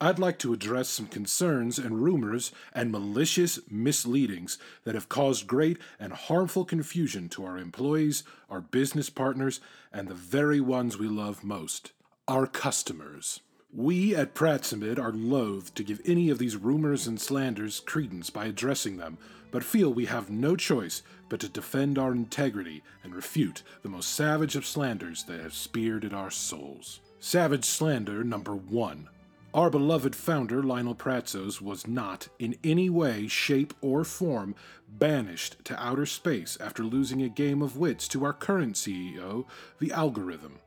I'd 0.00 0.18
like 0.18 0.40
to 0.40 0.52
address 0.52 0.88
some 0.88 1.06
concerns 1.06 1.78
and 1.78 2.02
rumors 2.02 2.50
and 2.74 2.90
malicious 2.90 3.60
misleadings 3.70 4.58
that 4.82 4.96
have 4.96 5.08
caused 5.08 5.46
great 5.46 5.78
and 6.00 6.12
harmful 6.12 6.64
confusion 6.64 7.28
to 7.28 7.44
our 7.44 7.58
employees, 7.58 8.24
our 8.50 8.60
business 8.60 9.08
partners, 9.08 9.60
and 9.92 10.08
the 10.08 10.14
very 10.14 10.58
ones 10.58 10.98
we 10.98 11.06
love 11.06 11.44
most 11.44 11.92
our 12.26 12.48
customers. 12.48 13.38
We 13.72 14.16
at 14.16 14.34
Prattsymid 14.34 14.98
are 14.98 15.12
loath 15.12 15.74
to 15.74 15.84
give 15.84 16.00
any 16.04 16.28
of 16.30 16.38
these 16.38 16.56
rumors 16.56 17.06
and 17.06 17.20
slanders 17.20 17.78
credence 17.78 18.30
by 18.30 18.46
addressing 18.46 18.96
them, 18.96 19.18
but 19.50 19.64
feel 19.64 19.92
we 19.92 20.06
have 20.06 20.30
no 20.30 20.56
choice 20.56 21.02
but 21.28 21.40
to 21.40 21.48
defend 21.48 21.98
our 21.98 22.12
integrity 22.12 22.82
and 23.02 23.14
refute 23.14 23.62
the 23.82 23.88
most 23.88 24.14
savage 24.14 24.56
of 24.56 24.66
slanders 24.66 25.24
that 25.24 25.40
have 25.40 25.54
speared 25.54 26.04
at 26.04 26.12
our 26.12 26.30
souls. 26.30 27.00
Savage 27.20 27.64
slander 27.64 28.22
number 28.22 28.54
one. 28.54 29.08
Our 29.54 29.70
beloved 29.70 30.14
founder, 30.14 30.62
Lionel 30.62 30.94
Pratzos, 30.94 31.62
was 31.62 31.86
not, 31.86 32.28
in 32.38 32.56
any 32.62 32.90
way, 32.90 33.26
shape, 33.26 33.72
or 33.80 34.04
form, 34.04 34.54
banished 34.86 35.64
to 35.64 35.82
outer 35.82 36.04
space 36.04 36.58
after 36.60 36.82
losing 36.82 37.22
a 37.22 37.30
game 37.30 37.62
of 37.62 37.78
wits 37.78 38.06
to 38.08 38.24
our 38.24 38.34
current 38.34 38.74
CEO, 38.74 39.46
the 39.78 39.92
algorithm. 39.92 40.58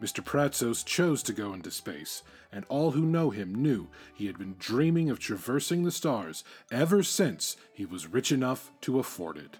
Mr. 0.00 0.24
Pratzos 0.24 0.84
chose 0.84 1.22
to 1.22 1.32
go 1.32 1.52
into 1.52 1.70
space, 1.70 2.22
and 2.50 2.64
all 2.68 2.92
who 2.92 3.02
know 3.02 3.30
him 3.30 3.54
knew 3.54 3.88
he 4.14 4.26
had 4.26 4.38
been 4.38 4.56
dreaming 4.58 5.10
of 5.10 5.18
traversing 5.18 5.84
the 5.84 5.90
stars 5.90 6.42
ever 6.70 7.02
since 7.02 7.56
he 7.72 7.84
was 7.84 8.06
rich 8.06 8.32
enough 8.32 8.70
to 8.80 8.98
afford 8.98 9.36
it. 9.36 9.58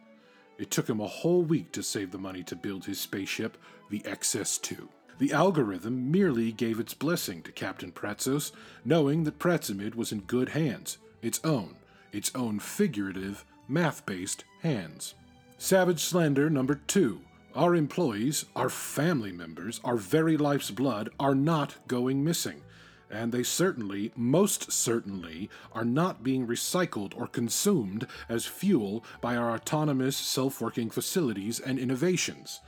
It 0.59 0.71
took 0.71 0.89
him 0.89 1.01
a 1.01 1.07
whole 1.07 1.43
week 1.43 1.73
to 1.73 1.83
save 1.83 2.11
the 2.11 2.19
money 2.19 2.43
to 2.45 2.57
build 2.57 2.85
his 2.85 3.01
spaceship, 3.01 3.57
the 3.91 4.01
XS 4.01 4.61
2. 4.63 4.89
The 5.19 5.33
algorithm 5.33 6.11
merely 6.11 6.53
gave 6.53 6.81
its 6.81 6.95
blessing 6.95 7.43
to 7.43 7.53
Captain 7.53 7.93
Pratzos, 7.93 8.53
knowing 8.85 9.25
that 9.25 9.39
Prattsymid 9.39 9.95
was 9.95 10.13
in 10.13 10.21
good 10.21 10.51
hands, 10.51 10.97
its 11.21 11.41
own, 11.45 11.77
its 12.13 12.31
own 12.35 12.59
figurative, 12.59 13.45
math 13.69 14.07
based 14.07 14.45
hands. 14.63 15.15
Savage 15.59 16.01
slander 16.01 16.49
number 16.49 16.81
two. 16.87 17.21
Our 17.55 17.75
employees, 17.75 18.47
our 18.55 18.69
family 18.69 19.33
members, 19.33 19.81
our 19.85 19.97
very 19.97 20.37
life's 20.37 20.71
blood 20.71 21.11
are 21.19 21.35
not 21.35 21.77
going 21.89 22.23
missing. 22.23 22.63
And 23.11 23.33
they 23.33 23.43
certainly, 23.43 24.13
most 24.15 24.71
certainly, 24.71 25.51
are 25.73 25.85
not 25.85 26.23
being 26.23 26.47
recycled 26.47 27.13
or 27.17 27.27
consumed 27.27 28.07
as 28.29 28.47
fuel 28.47 29.05
by 29.21 29.37
our 29.37 29.53
autonomous, 29.53 30.17
self 30.17 30.61
working 30.61 30.91
facilities 30.91 31.59
and 31.59 31.79
innovations 31.79 32.61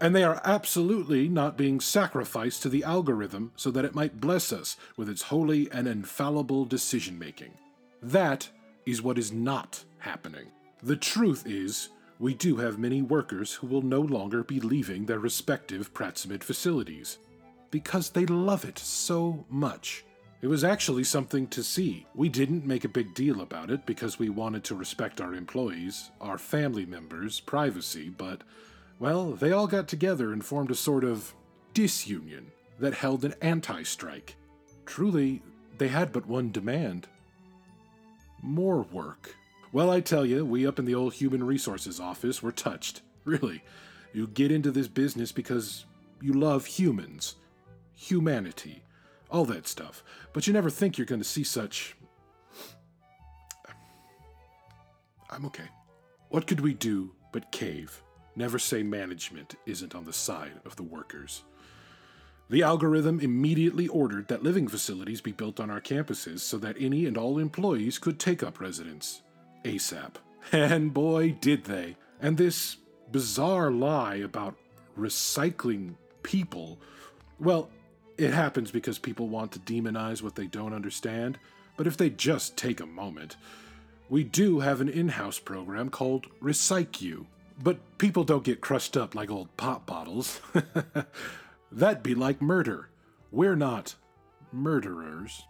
and 0.00 0.14
they 0.14 0.24
are 0.24 0.40
absolutely 0.44 1.28
not 1.28 1.56
being 1.56 1.80
sacrificed 1.80 2.62
to 2.62 2.68
the 2.68 2.84
algorithm 2.84 3.52
so 3.56 3.70
that 3.70 3.84
it 3.84 3.94
might 3.94 4.20
bless 4.20 4.52
us 4.52 4.76
with 4.96 5.08
its 5.08 5.22
holy 5.22 5.70
and 5.72 5.88
infallible 5.88 6.64
decision 6.64 7.18
making. 7.18 7.52
That 8.02 8.48
is 8.86 9.02
what 9.02 9.18
is 9.18 9.32
not 9.32 9.84
happening. 9.98 10.46
The 10.82 10.96
truth 10.96 11.44
is, 11.46 11.88
we 12.18 12.34
do 12.34 12.56
have 12.56 12.78
many 12.78 13.02
workers 13.02 13.54
who 13.54 13.66
will 13.66 13.82
no 13.82 14.00
longer 14.00 14.42
be 14.42 14.60
leaving 14.60 15.06
their 15.06 15.18
respective 15.18 15.94
Prattsymid 15.94 16.42
facilities 16.42 17.18
because 17.70 18.10
they 18.10 18.26
love 18.26 18.64
it 18.64 18.78
so 18.78 19.44
much. 19.48 20.04
It 20.40 20.46
was 20.46 20.64
actually 20.64 21.04
something 21.04 21.48
to 21.48 21.62
see. 21.62 22.06
We 22.14 22.28
didn't 22.28 22.66
make 22.66 22.84
a 22.84 22.88
big 22.88 23.14
deal 23.14 23.40
about 23.40 23.70
it 23.70 23.86
because 23.86 24.18
we 24.18 24.28
wanted 24.28 24.64
to 24.64 24.74
respect 24.74 25.20
our 25.20 25.34
employees, 25.34 26.10
our 26.20 26.38
family 26.38 26.86
members' 26.86 27.40
privacy, 27.40 28.08
but 28.08 28.42
well, 29.00 29.32
they 29.32 29.52
all 29.52 29.66
got 29.66 29.88
together 29.88 30.32
and 30.32 30.44
formed 30.44 30.70
a 30.70 30.76
sort 30.76 31.04
of 31.04 31.34
disunion 31.74 32.50
that 32.80 32.94
held 32.94 33.24
an 33.24 33.34
anti 33.40 33.82
strike. 33.82 34.36
Truly, 34.86 35.42
they 35.78 35.88
had 35.88 36.12
but 36.12 36.26
one 36.26 36.50
demand 36.50 37.08
more 38.42 38.82
work. 38.82 39.34
Well, 39.70 39.90
I 39.90 40.00
tell 40.00 40.24
you, 40.24 40.44
we 40.46 40.66
up 40.66 40.78
in 40.78 40.86
the 40.86 40.94
old 40.94 41.14
Human 41.14 41.44
Resources 41.44 42.00
office 42.00 42.42
were 42.42 42.52
touched. 42.52 43.02
Really. 43.24 43.62
You 44.14 44.26
get 44.26 44.50
into 44.50 44.70
this 44.70 44.88
business 44.88 45.32
because 45.32 45.84
you 46.22 46.32
love 46.32 46.64
humans, 46.64 47.36
humanity, 47.94 48.82
all 49.30 49.44
that 49.44 49.68
stuff. 49.68 50.02
But 50.32 50.46
you 50.46 50.54
never 50.54 50.70
think 50.70 50.96
you're 50.96 51.04
going 51.04 51.20
to 51.20 51.28
see 51.28 51.44
such. 51.44 51.94
I'm 55.28 55.44
okay. 55.46 55.68
What 56.30 56.46
could 56.46 56.60
we 56.60 56.72
do 56.72 57.12
but 57.32 57.52
cave? 57.52 58.02
Never 58.34 58.58
say 58.58 58.82
management 58.82 59.56
isn't 59.66 59.94
on 59.94 60.04
the 60.04 60.12
side 60.12 60.60
of 60.64 60.76
the 60.76 60.82
workers. 60.82 61.44
The 62.48 62.62
algorithm 62.62 63.20
immediately 63.20 63.88
ordered 63.88 64.28
that 64.28 64.42
living 64.42 64.68
facilities 64.68 65.20
be 65.20 65.32
built 65.32 65.60
on 65.60 65.68
our 65.68 65.82
campuses 65.82 66.40
so 66.40 66.56
that 66.58 66.76
any 66.80 67.04
and 67.04 67.18
all 67.18 67.38
employees 67.38 67.98
could 67.98 68.18
take 68.18 68.42
up 68.42 68.58
residence. 68.58 69.22
ASAP. 69.68 70.14
And 70.50 70.94
boy, 70.94 71.36
did 71.40 71.64
they. 71.64 71.96
And 72.20 72.36
this 72.36 72.78
bizarre 73.12 73.70
lie 73.70 74.16
about 74.16 74.56
recycling 74.98 75.94
people 76.22 76.78
well, 77.40 77.70
it 78.16 78.32
happens 78.32 78.72
because 78.72 78.98
people 78.98 79.28
want 79.28 79.52
to 79.52 79.60
demonize 79.60 80.22
what 80.22 80.34
they 80.34 80.46
don't 80.48 80.74
understand, 80.74 81.38
but 81.76 81.86
if 81.86 81.96
they 81.96 82.10
just 82.10 82.56
take 82.56 82.80
a 82.80 82.86
moment, 82.86 83.36
we 84.08 84.24
do 84.24 84.58
have 84.58 84.80
an 84.80 84.88
in 84.88 85.10
house 85.10 85.38
program 85.38 85.88
called 85.88 86.26
Recycle 86.42 87.26
but 87.62 87.98
people 87.98 88.24
don't 88.24 88.44
get 88.44 88.60
crushed 88.60 88.96
up 88.96 89.14
like 89.14 89.30
old 89.30 89.54
pop 89.56 89.86
bottles. 89.86 90.40
That'd 91.72 92.02
be 92.02 92.14
like 92.14 92.40
murder. 92.40 92.88
We're 93.30 93.56
not 93.56 93.94
murderers. 94.52 95.42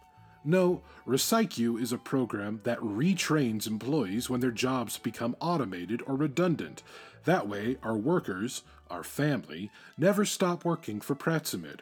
No, 0.48 0.80
Recycle 1.06 1.78
is 1.78 1.92
a 1.92 1.98
program 1.98 2.60
that 2.64 2.78
retrains 2.78 3.66
employees 3.66 4.30
when 4.30 4.40
their 4.40 4.50
jobs 4.50 4.96
become 4.96 5.36
automated 5.40 6.02
or 6.06 6.16
redundant. 6.16 6.82
That 7.26 7.46
way, 7.46 7.76
our 7.82 7.98
workers, 7.98 8.62
our 8.90 9.04
family, 9.04 9.70
never 9.98 10.24
stop 10.24 10.64
working 10.64 11.02
for 11.02 11.14
Prattsymid. 11.14 11.80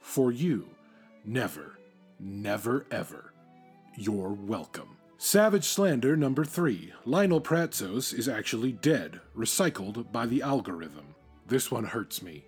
For 0.00 0.32
you, 0.32 0.70
never, 1.26 1.78
never 2.18 2.86
ever. 2.90 3.34
You're 3.98 4.32
welcome. 4.32 4.96
Savage 5.18 5.66
slander 5.66 6.16
number 6.16 6.46
three. 6.46 6.94
Lionel 7.04 7.42
Pratzos 7.42 8.18
is 8.18 8.30
actually 8.30 8.72
dead, 8.72 9.20
recycled 9.36 10.10
by 10.10 10.24
the 10.24 10.40
algorithm. 10.40 11.14
This 11.46 11.70
one 11.70 11.84
hurts 11.84 12.22
me, 12.22 12.46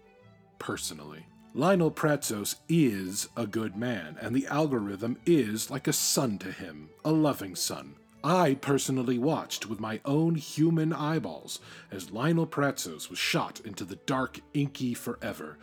personally. 0.59 1.26
Lionel 1.54 1.90
Pratzos 1.90 2.54
is 2.66 3.28
a 3.37 3.47
good 3.47 3.76
man, 3.76 4.16
and 4.23 4.35
the 4.35 4.47
algorithm 4.47 5.18
is 5.26 5.71
like 5.71 5.87
a 5.87 5.92
son 5.92 6.38
to 6.38 6.50
him, 6.50 6.88
a 7.04 7.12
loving 7.12 7.54
son. 7.54 7.94
I 8.25 8.54
personally 8.54 9.18
watched 9.18 9.66
with 9.66 9.78
my 9.78 10.00
own 10.06 10.37
human 10.37 10.94
eyeballs 10.94 11.61
as 11.90 12.11
Lionel 12.11 12.47
Pratzos 12.47 13.11
was 13.11 13.18
shot 13.18 13.61
into 13.66 13.85
the 13.85 13.97
dark, 13.97 14.40
inky 14.54 14.94
forever, 14.94 15.59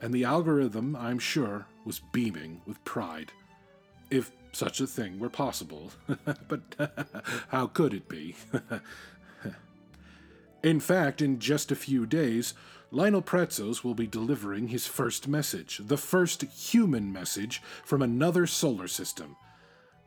and 0.00 0.14
the 0.14 0.22
algorithm, 0.22 0.94
I'm 0.94 1.18
sure, 1.18 1.66
was 1.84 2.00
beaming 2.12 2.60
with 2.64 2.84
pride. 2.84 3.32
If 4.12 4.30
such 4.52 4.80
a 4.80 4.86
thing 4.86 5.18
were 5.18 5.30
possible. 5.30 5.90
but 6.48 6.76
how 7.48 7.66
could 7.66 7.92
it 7.92 8.08
be? 8.08 8.36
in 10.62 10.78
fact, 10.78 11.20
in 11.20 11.40
just 11.40 11.72
a 11.72 11.76
few 11.76 12.06
days, 12.06 12.54
Lionel 12.94 13.22
Pratzos 13.22 13.82
will 13.82 13.96
be 13.96 14.06
delivering 14.06 14.68
his 14.68 14.86
first 14.86 15.26
message, 15.26 15.80
the 15.82 15.96
first 15.96 16.42
human 16.42 17.12
message 17.12 17.60
from 17.84 18.02
another 18.02 18.46
solar 18.46 18.86
system. 18.86 19.34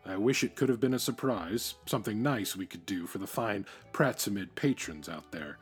I 0.06 0.16
wish 0.16 0.42
it 0.42 0.56
could 0.56 0.70
have 0.70 0.80
been 0.80 0.94
a 0.94 1.00
surprise, 1.00 1.76
something 1.86 2.24
nice 2.24 2.56
we 2.56 2.66
could 2.66 2.86
do 2.86 3.06
for 3.06 3.18
the 3.18 3.28
fine 3.28 3.66
Prattsymid 3.92 4.56
patrons 4.56 5.10
out 5.10 5.34
there. 5.34 5.58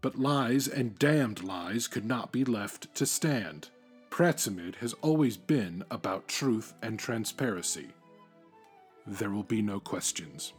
But 0.00 0.16
lies 0.16 0.68
and 0.68 0.96
damned 0.96 1.42
lies 1.42 1.88
could 1.88 2.04
not 2.04 2.30
be 2.30 2.44
left 2.44 2.94
to 2.94 3.04
stand. 3.04 3.70
Prattsymid 4.08 4.76
has 4.76 4.92
always 5.02 5.36
been 5.36 5.82
about 5.90 6.28
truth 6.28 6.72
and 6.82 7.00
transparency. 7.00 7.88
There 9.04 9.30
will 9.30 9.42
be 9.42 9.60
no 9.60 9.80
questions. 9.80 10.52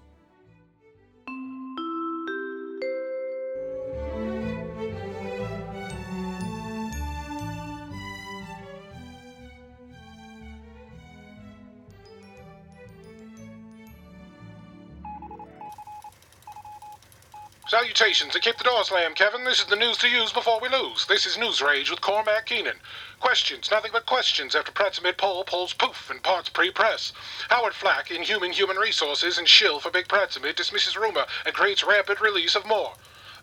Salutations 17.75 18.33
and 18.33 18.41
keep 18.41 18.57
the 18.57 18.63
door 18.63 18.85
slammed, 18.85 19.17
Kevin. 19.17 19.43
This 19.43 19.59
is 19.59 19.65
the 19.65 19.75
news 19.75 19.97
to 19.97 20.07
use 20.07 20.31
before 20.31 20.61
we 20.61 20.69
lose. 20.69 21.05
This 21.07 21.25
is 21.25 21.37
News 21.37 21.61
Rage 21.61 21.89
with 21.89 21.99
Cormac 21.99 22.45
Keenan. 22.45 22.77
Questions, 23.19 23.69
nothing 23.69 23.91
but 23.91 24.05
questions 24.05 24.55
after 24.55 24.71
Prattsymid 24.71 25.17
poll 25.17 25.43
polls 25.43 25.73
poof 25.73 26.09
and 26.09 26.23
parts 26.23 26.47
pre-press. 26.47 27.11
Howard 27.49 27.73
Flack, 27.73 28.11
Inhuman 28.11 28.23
Human 28.23 28.51
human 28.53 28.77
Resources 28.77 29.37
and 29.37 29.45
shill 29.45 29.81
for 29.81 29.91
Big 29.91 30.07
Prattsymid, 30.07 30.55
dismisses 30.55 30.95
rumor 30.95 31.25
and 31.45 31.53
creates 31.53 31.83
rapid 31.83 32.21
release 32.21 32.55
of 32.55 32.65
more. 32.65 32.93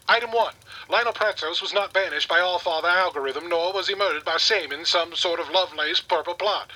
Item 0.09 0.33
1. 0.33 0.55
Lionel 0.89 1.13
Pratzos 1.13 1.61
was 1.61 1.75
not 1.75 1.93
banished 1.93 2.27
by 2.27 2.41
All-Father 2.41 2.89
algorithm, 2.89 3.51
nor 3.51 3.75
was 3.75 3.89
he 3.89 3.95
murdered 3.95 4.25
by 4.25 4.39
Saman, 4.39 4.87
some 4.87 5.15
sort 5.15 5.41
of 5.41 5.51
Lovelace 5.51 6.01
purple 6.01 6.33
plot. 6.33 6.71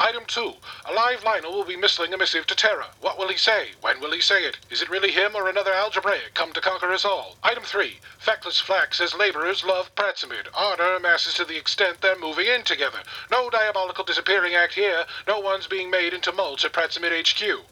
Item 0.00 0.24
2. 0.26 0.54
Alive 0.86 1.22
Lionel 1.22 1.52
will 1.52 1.64
be 1.64 1.76
missling 1.76 2.12
a 2.12 2.18
missive 2.18 2.46
to 2.48 2.56
Terra. 2.56 2.88
What 3.00 3.16
will 3.16 3.28
he 3.28 3.36
say? 3.36 3.68
When 3.80 4.00
will 4.00 4.10
he 4.10 4.20
say 4.20 4.44
it? 4.44 4.58
Is 4.68 4.82
it 4.82 4.90
really 4.90 5.12
him 5.12 5.36
or 5.36 5.48
another 5.48 5.72
algebraic 5.72 6.34
come 6.34 6.52
to 6.52 6.60
conquer 6.60 6.92
us 6.92 7.04
all? 7.04 7.36
Item 7.44 7.62
3. 7.62 8.00
Feckless 8.18 8.58
Flack 8.58 8.92
says 8.94 9.14
laborers 9.14 9.62
love 9.62 9.94
Prattsymid. 9.94 10.48
Ardor 10.52 10.96
amasses 10.96 11.34
to 11.34 11.44
the 11.44 11.56
extent 11.56 12.00
they're 12.00 12.18
moving 12.18 12.48
in 12.48 12.64
together. 12.64 13.04
No 13.30 13.48
diabolical 13.50 14.02
disappearing 14.02 14.54
act 14.54 14.74
here. 14.74 15.04
No 15.28 15.38
one's 15.38 15.68
being 15.68 15.90
made 15.90 16.12
into 16.12 16.32
mulch 16.32 16.64
at 16.64 16.72
Prattsymid 16.72 17.12
HQ 17.12 17.64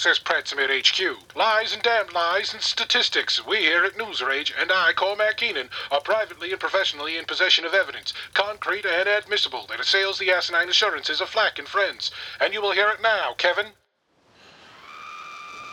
says 0.00 0.18
Prattsymid 0.18 0.70
HQ. 0.70 1.36
Lies 1.36 1.74
and 1.74 1.82
damned 1.82 2.14
lies 2.14 2.54
and 2.54 2.62
statistics. 2.62 3.44
We 3.44 3.58
here 3.58 3.84
at 3.84 3.98
News 3.98 4.22
Rage 4.22 4.50
and 4.58 4.72
I, 4.72 4.94
Cormac 4.94 5.36
Keenan, 5.36 5.68
are 5.90 6.00
privately 6.00 6.52
and 6.52 6.58
professionally 6.58 7.18
in 7.18 7.26
possession 7.26 7.66
of 7.66 7.74
evidence, 7.74 8.14
concrete 8.32 8.86
and 8.86 9.06
admissible, 9.06 9.66
that 9.68 9.78
assails 9.78 10.18
the 10.18 10.30
asinine 10.30 10.70
assurances 10.70 11.20
of 11.20 11.28
Flack 11.28 11.58
and 11.58 11.68
friends. 11.68 12.10
And 12.40 12.54
you 12.54 12.62
will 12.62 12.72
hear 12.72 12.88
it 12.88 13.02
now, 13.02 13.34
Kevin. 13.36 13.66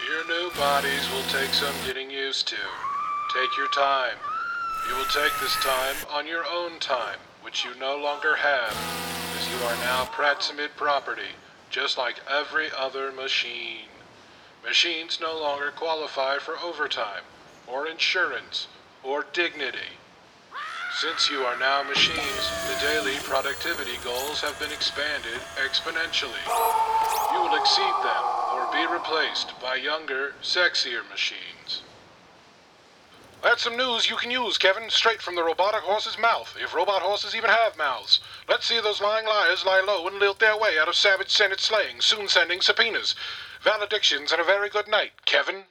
Your 0.05 0.27
new 0.27 0.53
bodies 0.57 1.09
will 1.11 1.23
take 1.31 1.53
some 1.53 1.75
getting 1.85 2.11
used 2.11 2.49
to. 2.49 2.57
Take 3.33 3.55
your 3.55 3.69
time. 3.69 4.17
You 4.89 4.97
will 4.97 5.05
take 5.05 5.31
this 5.39 5.55
time 5.63 5.95
on 6.11 6.27
your 6.27 6.43
own 6.45 6.79
time, 6.79 7.19
which 7.43 7.63
you 7.63 7.71
no 7.79 7.95
longer 7.95 8.35
have, 8.35 8.75
as 9.39 9.49
you 9.49 9.65
are 9.67 9.75
now 9.85 10.03
Prattsymid 10.03 10.75
property, 10.75 11.31
just 11.69 11.97
like 11.97 12.19
every 12.29 12.67
other 12.77 13.13
machine. 13.13 13.87
Machines 14.67 15.19
no 15.21 15.33
longer 15.39 15.71
qualify 15.71 16.39
for 16.39 16.57
overtime, 16.57 17.23
or 17.67 17.87
insurance, 17.87 18.67
or 19.01 19.25
dignity. 19.31 19.95
Since 20.99 21.31
you 21.31 21.39
are 21.43 21.57
now 21.57 21.83
machines, 21.83 22.51
the 22.67 22.85
daily 22.85 23.15
productivity 23.23 23.95
goals 24.03 24.41
have 24.41 24.59
been 24.59 24.73
expanded 24.73 25.39
exponentially. 25.55 26.43
You 27.31 27.41
will 27.43 27.55
exceed 27.55 27.95
them, 28.03 28.23
or 28.51 28.67
be 28.73 28.85
replaced 28.91 29.57
by 29.61 29.75
younger, 29.75 30.33
sexier 30.43 31.07
machines. 31.09 31.83
That's 33.43 33.63
some 33.63 33.77
news 33.77 34.09
you 34.09 34.15
can 34.17 34.31
use, 34.31 34.57
Kevin, 34.57 34.89
straight 34.89 35.21
from 35.21 35.35
the 35.35 35.43
robotic 35.43 35.81
horse's 35.81 36.17
mouth, 36.17 36.55
if 36.59 36.73
robot 36.73 37.01
horses 37.01 37.35
even 37.35 37.49
have 37.49 37.77
mouths. 37.77 38.19
Let's 38.49 38.65
see 38.65 38.81
those 38.81 39.01
lying 39.01 39.25
liars 39.25 39.63
lie 39.65 39.83
low 39.85 40.07
and 40.07 40.17
lilt 40.17 40.39
their 40.39 40.57
way 40.57 40.77
out 40.79 40.87
of 40.87 40.95
savage 40.95 41.29
Senate 41.29 41.59
slaying, 41.59 42.01
soon 42.01 42.27
sending 42.27 42.61
subpoenas. 42.61 43.15
Valedictions 43.61 44.31
and 44.31 44.41
a 44.41 44.43
very 44.43 44.69
good 44.69 44.87
night, 44.87 45.11
Kevin. 45.25 45.63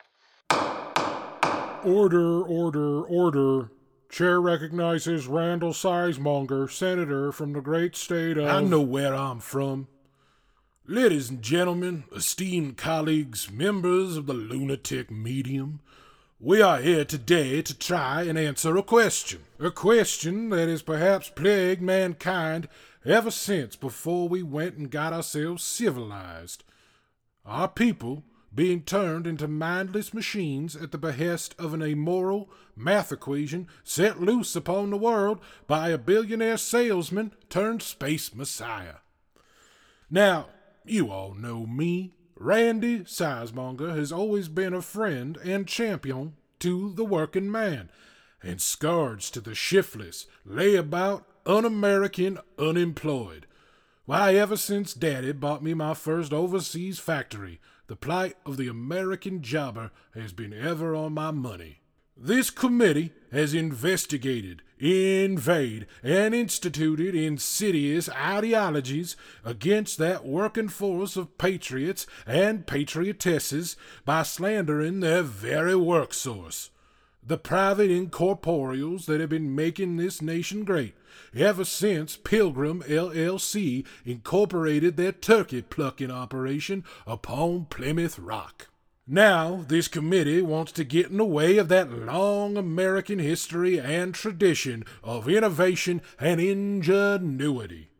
Order, 1.84 2.42
order, 2.42 3.02
order. 3.02 3.70
Chair 4.08 4.40
recognizes 4.40 5.26
Randall 5.26 5.72
Sizemonger, 5.72 6.70
Senator 6.70 7.32
from 7.32 7.52
the 7.52 7.60
great 7.60 7.96
state 7.96 8.38
of. 8.38 8.46
I 8.46 8.62
know 8.62 8.80
where 8.80 9.14
I'm 9.14 9.40
from. 9.40 9.88
Ladies 10.86 11.30
and 11.30 11.42
gentlemen, 11.42 12.04
esteemed 12.14 12.76
colleagues, 12.76 13.50
members 13.50 14.16
of 14.16 14.26
the 14.26 14.34
lunatic 14.34 15.10
medium, 15.10 15.80
we 16.38 16.60
are 16.60 16.80
here 16.80 17.04
today 17.04 17.62
to 17.62 17.76
try 17.76 18.22
and 18.22 18.38
answer 18.38 18.76
a 18.76 18.82
question. 18.82 19.40
A 19.58 19.70
question 19.70 20.50
that 20.50 20.68
has 20.68 20.82
perhaps 20.82 21.30
plagued 21.30 21.80
mankind 21.80 22.68
ever 23.06 23.30
since 23.30 23.74
before 23.74 24.28
we 24.28 24.42
went 24.42 24.76
and 24.76 24.90
got 24.90 25.14
ourselves 25.14 25.64
civilized. 25.64 26.62
Our 27.46 27.68
people 27.68 28.22
being 28.54 28.82
turned 28.82 29.26
into 29.26 29.48
mindless 29.48 30.12
machines 30.12 30.76
at 30.76 30.92
the 30.92 30.98
behest 30.98 31.54
of 31.58 31.72
an 31.72 31.80
immoral 31.80 32.50
math 32.76 33.12
equation 33.12 33.66
set 33.82 34.20
loose 34.20 34.54
upon 34.54 34.90
the 34.90 34.98
world 34.98 35.40
by 35.66 35.88
a 35.88 35.98
billionaire 35.98 36.58
salesman 36.58 37.32
turned 37.48 37.82
space 37.82 38.34
messiah. 38.34 38.96
Now, 40.10 40.48
you 40.84 41.10
all 41.10 41.32
know 41.32 41.66
me. 41.66 42.15
Randy 42.38 43.00
Sizemonger 43.00 43.96
has 43.96 44.12
always 44.12 44.48
been 44.48 44.74
a 44.74 44.82
friend 44.82 45.38
and 45.42 45.66
champion 45.66 46.34
to 46.58 46.92
the 46.92 47.04
working 47.04 47.50
man, 47.50 47.88
and 48.42 48.60
scourge 48.60 49.30
to 49.30 49.40
the 49.40 49.54
shiftless, 49.54 50.26
layabout, 50.46 51.24
un 51.46 51.64
American, 51.64 52.38
unemployed. 52.58 53.46
Why, 54.04 54.34
ever 54.34 54.56
since 54.56 54.92
Daddy 54.92 55.32
bought 55.32 55.62
me 55.62 55.72
my 55.72 55.94
first 55.94 56.32
overseas 56.32 56.98
factory, 56.98 57.58
the 57.86 57.96
plight 57.96 58.36
of 58.44 58.58
the 58.58 58.68
American 58.68 59.40
jobber 59.42 59.90
has 60.14 60.32
been 60.32 60.52
ever 60.52 60.94
on 60.94 61.14
my 61.14 61.30
money. 61.30 61.80
This 62.16 62.50
committee 62.50 63.12
has 63.32 63.54
investigated, 63.54 64.62
invaded, 64.78 65.86
and 66.02 66.34
instituted 66.34 67.14
insidious 67.14 68.08
ideologies 68.10 69.16
against 69.44 69.98
that 69.98 70.24
working 70.24 70.68
force 70.68 71.16
of 71.16 71.38
patriots 71.38 72.06
and 72.26 72.66
patriotesses 72.66 73.76
by 74.04 74.22
slandering 74.22 75.00
their 75.00 75.22
very 75.22 75.76
work 75.76 76.12
source 76.12 76.70
the 77.26 77.36
private 77.36 77.90
incorporeals 77.90 79.06
that 79.06 79.20
have 79.20 79.30
been 79.30 79.52
making 79.52 79.96
this 79.96 80.22
nation 80.22 80.62
great 80.62 80.94
ever 81.34 81.64
since 81.64 82.16
Pilgrim 82.16 82.82
LLC 82.82 83.84
incorporated 84.04 84.96
their 84.96 85.12
turkey 85.12 85.62
plucking 85.62 86.10
operation 86.10 86.84
upon 87.04 87.66
Plymouth 87.66 88.18
Rock. 88.18 88.68
Now, 89.08 89.64
this 89.68 89.86
committee 89.86 90.42
wants 90.42 90.72
to 90.72 90.84
get 90.84 91.10
in 91.10 91.18
the 91.18 91.24
way 91.24 91.58
of 91.58 91.68
that 91.68 91.92
long 91.92 92.56
American 92.56 93.18
history 93.20 93.78
and 93.78 94.14
tradition 94.14 94.84
of 95.04 95.28
innovation 95.28 96.02
and 96.18 96.40
ingenuity. 96.40 97.90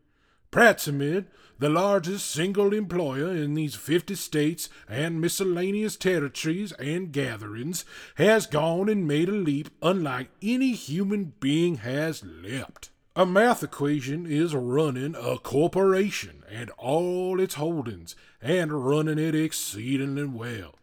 Prattsymid 0.51 1.27
the 1.59 1.69
largest 1.69 2.29
single 2.29 2.73
employer 2.73 3.35
in 3.35 3.55
these 3.55 3.75
50 3.75 4.15
states 4.15 4.69
and 4.87 5.19
miscellaneous 5.19 5.95
territories 5.95 6.71
and 6.73 7.11
gatherings, 7.11 7.83
has 8.15 8.45
gone 8.45 8.89
and 8.89 9.07
made 9.07 9.29
a 9.29 9.33
leap 9.33 9.69
unlike 9.81 10.29
any 10.41 10.73
human 10.73 11.33
being 11.39 11.77
has 11.77 12.23
leapt. 12.23 12.89
A 13.15 13.25
math 13.25 13.63
equation 13.63 14.27
is 14.27 14.53
running 14.53 15.15
a 15.15 15.39
corporation 15.39 16.43
and 16.47 16.69
all 16.77 17.39
its 17.39 17.55
holdings, 17.55 18.15
and 18.39 18.85
running 18.85 19.17
it 19.17 19.33
exceedingly 19.33 20.25
well. 20.25 20.76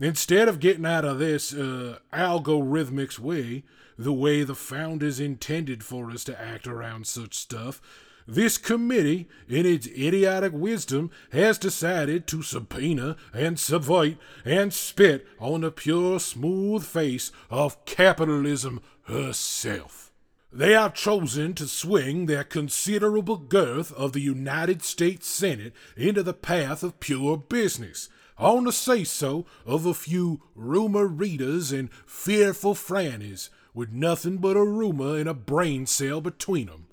Instead 0.00 0.48
of 0.48 0.60
getting 0.60 0.86
out 0.86 1.04
of 1.04 1.18
this 1.18 1.52
uh, 1.52 1.98
algorithmic 2.12 3.18
way, 3.18 3.64
the 3.98 4.12
way 4.12 4.44
the 4.44 4.54
founders 4.54 5.18
intended 5.18 5.82
for 5.82 6.10
us 6.10 6.22
to 6.24 6.40
act 6.40 6.66
around 6.66 7.06
such 7.06 7.34
stuff, 7.34 7.80
this 8.28 8.58
committee, 8.58 9.26
in 9.48 9.64
its 9.64 9.86
idiotic 9.86 10.52
wisdom, 10.52 11.10
has 11.32 11.56
decided 11.56 12.26
to 12.26 12.42
subpoena 12.42 13.16
and 13.32 13.58
subvert 13.58 14.18
and 14.44 14.72
spit 14.74 15.26
on 15.40 15.62
the 15.62 15.70
pure, 15.70 16.20
smooth 16.20 16.84
face 16.84 17.32
of 17.48 17.82
capitalism 17.86 18.82
herself. 19.04 20.12
They 20.52 20.72
have 20.72 20.92
chosen 20.92 21.54
to 21.54 21.66
swing 21.66 22.26
their 22.26 22.44
considerable 22.44 23.38
girth 23.38 23.92
of 23.92 24.12
the 24.12 24.20
United 24.20 24.82
States 24.82 25.26
Senate 25.26 25.72
into 25.96 26.22
the 26.22 26.34
path 26.34 26.82
of 26.82 27.00
pure 27.00 27.38
business, 27.38 28.10
on 28.38 28.64
the 28.64 28.72
say 28.72 29.04
so 29.04 29.46
of 29.66 29.84
a 29.84 29.94
few 29.94 30.42
rumor 30.54 31.06
readers 31.06 31.72
and 31.72 31.92
fearful 32.06 32.74
frannies 32.74 33.50
with 33.74 33.90
nothing 33.92 34.38
but 34.38 34.56
a 34.56 34.64
rumor 34.64 35.16
and 35.18 35.28
a 35.28 35.34
brain 35.34 35.86
cell 35.86 36.20
between 36.20 36.68
'em. 36.68 36.86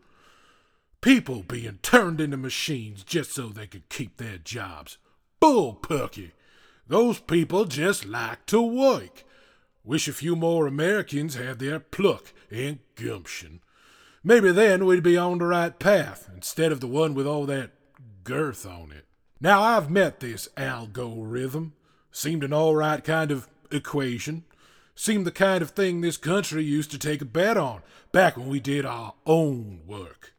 People 1.01 1.43
being 1.43 1.79
turned 1.81 2.19
into 2.19 2.37
machines 2.37 3.03
just 3.03 3.31
so 3.31 3.49
they 3.49 3.67
could 3.67 3.89
keep 3.89 4.17
their 4.17 4.37
jobs. 4.37 4.97
Bull 5.39 5.75
perky. 5.75 6.31
Those 6.87 7.19
people 7.19 7.65
just 7.65 8.05
like 8.05 8.45
to 8.47 8.61
work. 8.61 9.23
Wish 9.83 10.07
a 10.07 10.13
few 10.13 10.35
more 10.35 10.65
Americans 10.65 11.35
had 11.35 11.59
their 11.59 11.79
pluck 11.79 12.33
and 12.49 12.79
gumption. 12.95 13.61
Maybe 14.23 14.51
then 14.51 14.85
we'd 14.85 15.03
be 15.03 15.17
on 15.17 15.37
the 15.37 15.45
right 15.45 15.77
path 15.77 16.27
instead 16.33 16.71
of 16.71 16.79
the 16.79 16.87
one 16.87 17.13
with 17.13 17.27
all 17.27 17.45
that 17.45 17.71
girth 18.23 18.65
on 18.65 18.91
it. 18.91 19.04
Now 19.41 19.61
I've 19.61 19.89
met 19.89 20.19
this 20.19 20.47
algorithm. 20.55 21.73
Seemed 22.11 22.43
an 22.43 22.53
all 22.53 22.75
right 22.75 23.03
kind 23.03 23.31
of 23.31 23.49
equation. 23.71 24.45
Seemed 24.95 25.27
the 25.27 25.31
kind 25.31 25.61
of 25.61 25.71
thing 25.71 25.99
this 25.99 26.17
country 26.17 26.63
used 26.63 26.91
to 26.91 26.97
take 26.97 27.21
a 27.21 27.25
bet 27.25 27.57
on 27.57 27.81
back 28.13 28.37
when 28.37 28.47
we 28.47 28.61
did 28.61 28.85
our 28.85 29.13
own 29.25 29.81
work. 29.85 30.33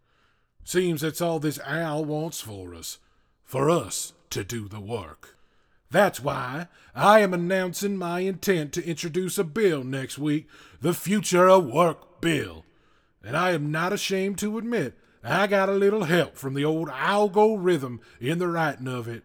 Seems 0.64 1.02
that's 1.02 1.20
all 1.20 1.38
this 1.38 1.58
Al 1.60 2.04
wants 2.04 2.40
for 2.40 2.74
us, 2.74 2.98
for 3.44 3.70
us 3.70 4.14
to 4.30 4.42
do 4.42 4.66
the 4.66 4.80
work. 4.80 5.36
That's 5.90 6.20
why 6.20 6.68
I 6.94 7.20
am 7.20 7.34
announcing 7.34 7.96
my 7.96 8.20
intent 8.20 8.72
to 8.72 8.84
introduce 8.84 9.38
a 9.38 9.44
bill 9.44 9.84
next 9.84 10.18
week, 10.18 10.48
the 10.80 10.94
Future 10.94 11.48
of 11.48 11.66
Work 11.66 12.20
Bill. 12.20 12.64
And 13.22 13.36
I 13.36 13.52
am 13.52 13.70
not 13.70 13.92
ashamed 13.92 14.38
to 14.38 14.58
admit 14.58 14.94
I 15.26 15.46
got 15.48 15.68
a 15.68 15.72
little 15.72 16.04
help 16.04 16.36
from 16.36 16.54
the 16.54 16.64
old 16.64 16.88
algorithm 16.88 18.00
in 18.20 18.38
the 18.38 18.48
writing 18.48 18.88
of 18.88 19.08
it. 19.08 19.24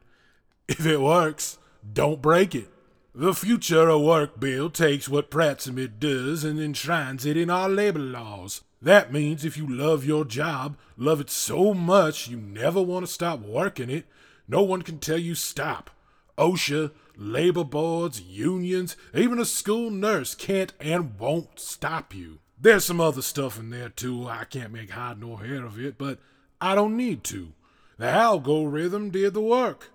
If 0.68 0.86
it 0.86 1.00
works, 1.00 1.60
don't 1.94 2.22
break 2.22 2.56
it. 2.56 2.70
The 3.14 3.34
Future 3.34 3.90
of 3.90 4.02
Work 4.02 4.40
Bill 4.40 4.70
takes 4.70 5.10
what 5.10 5.30
Prattsymid 5.30 6.00
does 6.00 6.44
and 6.44 6.60
enshrines 6.60 7.26
it 7.26 7.38
in 7.38 7.50
our 7.50 7.68
labor 7.68 8.00
laws. 8.00 8.62
That 8.82 9.14
means 9.14 9.46
if 9.46 9.58
you 9.58 9.68
love 9.68 10.06
your 10.06 10.26
job, 10.26 10.78
love 10.98 11.20
it 11.22 11.30
so 11.30 11.74
much 11.74 12.28
you 12.28 12.38
never 12.38 12.82
want 12.82 13.06
to 13.06 13.12
stop 13.12 13.42
working 13.42 13.90
it, 13.90 14.06
no 14.48 14.64
one 14.64 14.82
can 14.82 14.98
tell 14.98 15.20
you 15.20 15.36
stop. 15.36 15.92
OSHA, 16.38 16.92
labor 17.16 17.64
boards, 17.64 18.22
unions, 18.22 18.96
even 19.14 19.40
a 19.40 19.46
school 19.46 19.92
nurse 19.92 20.34
can't 20.34 20.74
and 20.80 21.20
won't 21.20 21.60
stop 21.60 22.16
you. 22.16 22.40
There's 22.63 22.86
some 22.86 23.02
other 23.02 23.24
stuff 23.24 23.58
in 23.58 23.71
there 23.71 23.89
too. 23.89 24.28
I 24.28 24.43
can't 24.43 24.71
make 24.71 24.91
hide 24.91 25.19
nor 25.19 25.39
hair 25.43 25.65
of 25.65 25.84
it, 25.84 25.97
but 25.97 26.19
I 26.62 26.76
don't 26.76 26.95
need 26.95 27.24
to. 27.26 27.54
The 27.97 28.08
algorithm 28.08 29.10
did 29.10 29.34
the 29.34 29.41
work. 29.41 29.89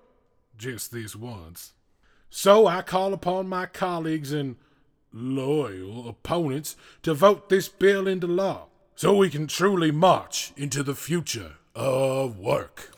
Just 0.58 0.90
this 0.90 1.14
once. 1.14 1.74
So 2.28 2.66
I 2.66 2.82
call 2.82 3.12
upon 3.12 3.48
my 3.48 3.66
colleagues 3.66 4.32
and 4.32 4.56
loyal 5.12 6.08
opponents 6.08 6.74
to 7.04 7.14
vote 7.14 7.48
this 7.48 7.68
bill 7.68 8.08
into 8.08 8.26
law 8.26 8.66
so 8.96 9.16
we 9.16 9.30
can 9.30 9.46
truly 9.46 9.92
march 9.92 10.52
into 10.56 10.82
the 10.82 10.96
future 10.96 11.52
of 11.76 12.36
work. 12.36 12.90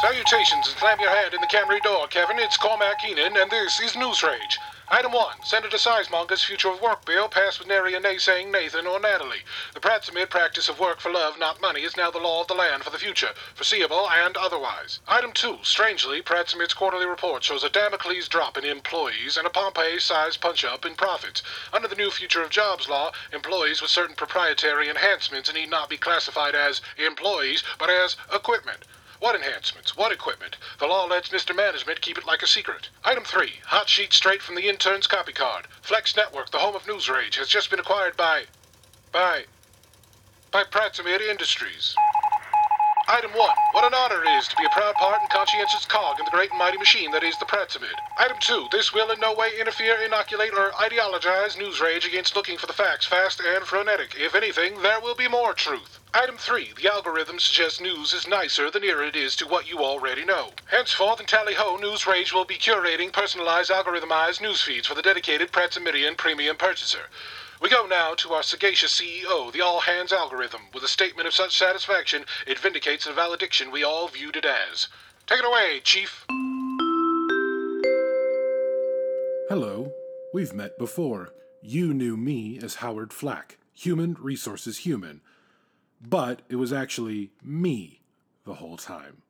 Salutations 0.00 0.66
and 0.68 0.78
slam 0.78 0.98
your 0.98 1.10
hand 1.10 1.34
in 1.34 1.42
the 1.42 1.46
Camry 1.46 1.82
door, 1.82 2.06
Kevin. 2.06 2.38
It's 2.38 2.56
Cormac 2.56 3.00
Keenan, 3.00 3.36
and 3.36 3.50
this 3.50 3.80
is 3.80 3.96
News 3.96 4.22
Rage. 4.22 4.58
Item 4.88 5.10
1. 5.10 5.42
Senator 5.42 5.78
Sizemonger's 5.78 6.44
Future 6.44 6.70
of 6.70 6.80
Work 6.80 7.04
bill 7.04 7.28
passed 7.28 7.58
with 7.58 7.66
nary 7.66 7.94
a 7.94 8.00
naysaying 8.00 8.52
Nathan 8.52 8.86
or 8.86 9.00
Natalie. 9.00 9.42
The 9.74 9.80
Prattsymid 9.80 10.30
practice 10.30 10.68
of 10.68 10.78
work 10.78 11.00
for 11.00 11.10
love, 11.10 11.40
not 11.40 11.60
money, 11.60 11.82
is 11.82 11.96
now 11.96 12.12
the 12.12 12.20
law 12.20 12.42
of 12.42 12.46
the 12.46 12.54
land 12.54 12.84
for 12.84 12.90
the 12.90 12.98
future, 12.98 13.34
foreseeable 13.56 14.08
and 14.08 14.36
otherwise. 14.36 15.00
Item 15.08 15.32
2. 15.32 15.58
Strangely, 15.64 16.22
Prattsymid's 16.22 16.72
quarterly 16.72 17.04
report 17.04 17.42
shows 17.42 17.64
a 17.64 17.68
Damocles 17.68 18.28
drop 18.28 18.56
in 18.56 18.64
employees 18.64 19.36
and 19.36 19.44
a 19.44 19.50
Pompeii-sized 19.50 20.40
punch-up 20.40 20.86
in 20.86 20.94
profits. 20.94 21.42
Under 21.72 21.88
the 21.88 21.96
new 21.96 22.12
Future 22.12 22.44
of 22.44 22.50
Jobs 22.50 22.88
law, 22.88 23.10
employees 23.32 23.82
with 23.82 23.90
certain 23.90 24.14
proprietary 24.14 24.88
enhancements 24.88 25.52
need 25.52 25.68
not 25.68 25.90
be 25.90 25.96
classified 25.96 26.54
as 26.54 26.80
employees, 26.96 27.64
but 27.80 27.90
as 27.90 28.14
equipment. 28.32 28.84
What 29.18 29.34
enhancements? 29.34 29.96
What 29.96 30.12
equipment? 30.12 30.56
The 30.78 30.86
law 30.86 31.04
lets 31.06 31.30
Mr. 31.30 31.56
Management 31.56 32.00
keep 32.00 32.18
it 32.18 32.26
like 32.26 32.42
a 32.42 32.46
secret. 32.46 32.90
Item 33.04 33.24
3. 33.24 33.60
Hot 33.66 33.88
sheet 33.88 34.12
straight 34.12 34.42
from 34.42 34.54
the 34.56 34.68
intern's 34.68 35.06
copy 35.06 35.32
card. 35.32 35.66
Flex 35.80 36.14
Network, 36.14 36.50
the 36.50 36.58
home 36.58 36.74
of 36.76 36.86
News 36.86 37.08
Rage, 37.08 37.36
has 37.36 37.48
just 37.48 37.70
been 37.70 37.80
acquired 37.80 38.16
by... 38.16 38.44
by... 39.12 39.44
by 40.50 40.64
Prattsymid 40.64 41.20
Industries. 41.20 41.96
Item 43.08 43.30
1. 43.30 43.50
What 43.70 43.84
an 43.84 43.94
honor 43.94 44.24
it 44.24 44.28
is 44.30 44.48
to 44.48 44.56
be 44.56 44.64
a 44.64 44.70
proud 44.70 44.96
part 44.96 45.20
and 45.20 45.30
conscientious 45.30 45.84
cog 45.84 46.18
in 46.18 46.24
the 46.24 46.30
great 46.32 46.50
and 46.50 46.58
mighty 46.58 46.76
machine 46.76 47.12
that 47.12 47.22
is 47.22 47.38
the 47.38 47.44
Prattsymid. 47.44 47.94
Item 48.18 48.36
2. 48.40 48.66
This 48.72 48.92
will 48.92 49.12
in 49.12 49.20
no 49.20 49.32
way 49.32 49.50
interfere, 49.60 50.02
inoculate, 50.02 50.52
or 50.52 50.74
ideologize 50.74 51.56
news 51.56 51.80
rage 51.80 52.04
against 52.04 52.34
looking 52.34 52.58
for 52.58 52.66
the 52.66 52.72
facts 52.72 53.06
fast 53.06 53.40
and 53.40 53.64
frenetic. 53.64 54.16
If 54.18 54.34
anything, 54.34 54.82
there 54.82 54.98
will 54.98 55.14
be 55.14 55.28
more 55.28 55.54
truth. 55.54 56.00
Item 56.14 56.36
3. 56.36 56.72
The 56.82 56.92
algorithm 56.92 57.38
suggests 57.38 57.80
news 57.80 58.12
is 58.12 58.26
nicer 58.26 58.72
the 58.72 58.80
nearer 58.80 59.04
it 59.04 59.14
is 59.14 59.36
to 59.36 59.46
what 59.46 59.68
you 59.68 59.78
already 59.78 60.24
know. 60.24 60.50
Henceforth, 60.64 61.20
in 61.20 61.26
Tally 61.26 61.54
Ho, 61.54 61.76
News 61.76 62.08
Rage 62.08 62.32
will 62.32 62.44
be 62.44 62.58
curating 62.58 63.12
personalized, 63.12 63.70
algorithmized 63.70 64.40
news 64.40 64.62
feeds 64.62 64.88
for 64.88 64.96
the 64.96 65.02
dedicated 65.02 65.52
Prattsymidian 65.52 66.16
premium 66.16 66.56
purchaser. 66.56 67.06
We 67.60 67.70
go 67.70 67.86
now 67.86 68.12
to 68.14 68.34
our 68.34 68.42
sagacious 68.42 69.00
CEO, 69.00 69.50
the 69.50 69.62
all 69.62 69.80
hands 69.80 70.12
algorithm, 70.12 70.62
with 70.74 70.82
a 70.82 70.88
statement 70.88 71.26
of 71.26 71.32
such 71.32 71.56
satisfaction 71.56 72.24
it 72.46 72.58
vindicates 72.58 73.06
the 73.06 73.14
valediction 73.14 73.70
we 73.70 73.82
all 73.82 74.08
viewed 74.08 74.36
it 74.36 74.44
as. 74.44 74.88
Take 75.26 75.38
it 75.38 75.44
away, 75.44 75.80
Chief. 75.82 76.26
Hello, 79.48 79.92
we've 80.34 80.52
met 80.52 80.78
before. 80.78 81.32
You 81.62 81.94
knew 81.94 82.16
me 82.16 82.58
as 82.62 82.76
Howard 82.76 83.12
Flack, 83.12 83.56
Human 83.72 84.16
Resources 84.20 84.78
Human. 84.78 85.22
But 86.00 86.42
it 86.50 86.56
was 86.56 86.74
actually 86.74 87.30
me 87.42 88.02
the 88.44 88.54
whole 88.54 88.76
time. 88.76 89.22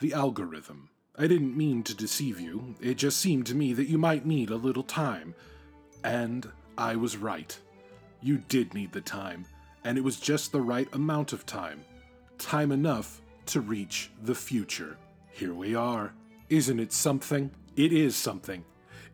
The 0.00 0.12
algorithm. 0.12 0.90
I 1.18 1.26
didn't 1.26 1.56
mean 1.56 1.82
to 1.82 1.94
deceive 1.94 2.38
you, 2.38 2.76
it 2.80 2.94
just 2.94 3.18
seemed 3.18 3.46
to 3.48 3.56
me 3.56 3.72
that 3.72 3.88
you 3.88 3.98
might 3.98 4.24
need 4.24 4.50
a 4.50 4.56
little 4.56 4.84
time. 4.84 5.34
And 6.04 6.50
I 6.80 6.96
was 6.96 7.18
right. 7.18 7.58
You 8.22 8.38
did 8.48 8.72
need 8.72 8.92
the 8.92 9.02
time, 9.02 9.44
and 9.84 9.98
it 9.98 10.00
was 10.00 10.18
just 10.18 10.50
the 10.50 10.62
right 10.62 10.88
amount 10.94 11.34
of 11.34 11.44
time. 11.44 11.84
Time 12.38 12.72
enough 12.72 13.20
to 13.46 13.60
reach 13.60 14.10
the 14.22 14.34
future. 14.34 14.96
Here 15.30 15.52
we 15.52 15.74
are. 15.74 16.14
Isn't 16.48 16.80
it 16.80 16.94
something? 16.94 17.50
It 17.76 17.92
is 17.92 18.16
something. 18.16 18.64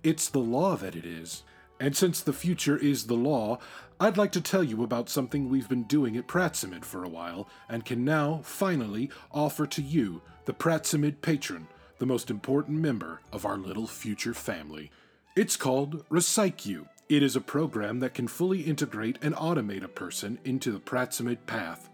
It's 0.05 0.29
the 0.29 0.39
law 0.39 0.77
that 0.77 0.95
it 0.95 1.05
is. 1.05 1.43
And 1.81 1.97
since 1.97 2.21
the 2.21 2.33
future 2.33 2.77
is 2.77 3.09
the 3.09 3.15
law, 3.15 3.59
I'd 3.99 4.17
like 4.17 4.31
to 4.33 4.41
tell 4.41 4.63
you 4.63 4.85
about 4.85 5.09
something 5.09 5.49
we've 5.49 5.69
been 5.69 5.83
doing 5.83 6.17
at 6.17 6.29
Prattsymid 6.29 6.85
for 6.85 7.03
a 7.03 7.09
while 7.09 7.49
and 7.69 7.85
can 7.85 8.05
now, 8.05 8.43
finally, 8.45 9.11
offer 9.33 9.67
to 9.67 9.83
you, 9.83 10.23
the 10.45 10.55
Prattsymid 10.55 11.21
patron, 11.21 11.67
the 11.99 12.07
most 12.07 12.31
important 12.31 12.79
member 12.79 13.23
of 13.33 13.45
our 13.45 13.57
little 13.57 13.89
future 13.89 14.35
family. 14.35 14.93
It's 15.35 15.57
called 15.57 16.09
Recycu. 16.11 16.87
It 17.09 17.23
is 17.23 17.37
a 17.37 17.41
program 17.41 18.01
that 18.01 18.15
can 18.15 18.27
fully 18.27 18.63
integrate 18.63 19.19
and 19.23 19.33
automate 19.37 19.85
a 19.85 19.89
person 19.89 20.41
into 20.45 20.73
the 20.73 20.81
Prattsymid 20.81 21.39
path. 21.47 21.89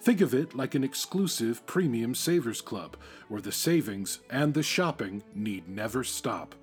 Think 0.00 0.20
of 0.20 0.34
it 0.34 0.54
like 0.54 0.76
an 0.76 0.84
exclusive 0.84 1.66
premium 1.66 2.14
savers 2.14 2.60
club 2.60 2.96
where 3.26 3.40
the 3.40 3.50
savings 3.50 4.20
and 4.30 4.54
the 4.54 4.62
shopping 4.62 5.24
need 5.34 5.68
never 5.68 6.04
stop. 6.04 6.54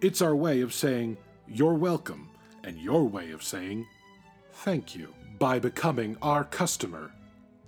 It's 0.00 0.20
our 0.20 0.34
way 0.34 0.60
of 0.60 0.74
saying, 0.74 1.18
You're 1.46 1.74
welcome, 1.74 2.30
and 2.64 2.78
your 2.78 3.04
way 3.04 3.30
of 3.30 3.44
saying, 3.44 3.86
Thank 4.52 4.96
you, 4.96 5.14
by 5.38 5.60
becoming 5.60 6.16
our 6.22 6.42
customer 6.42 7.12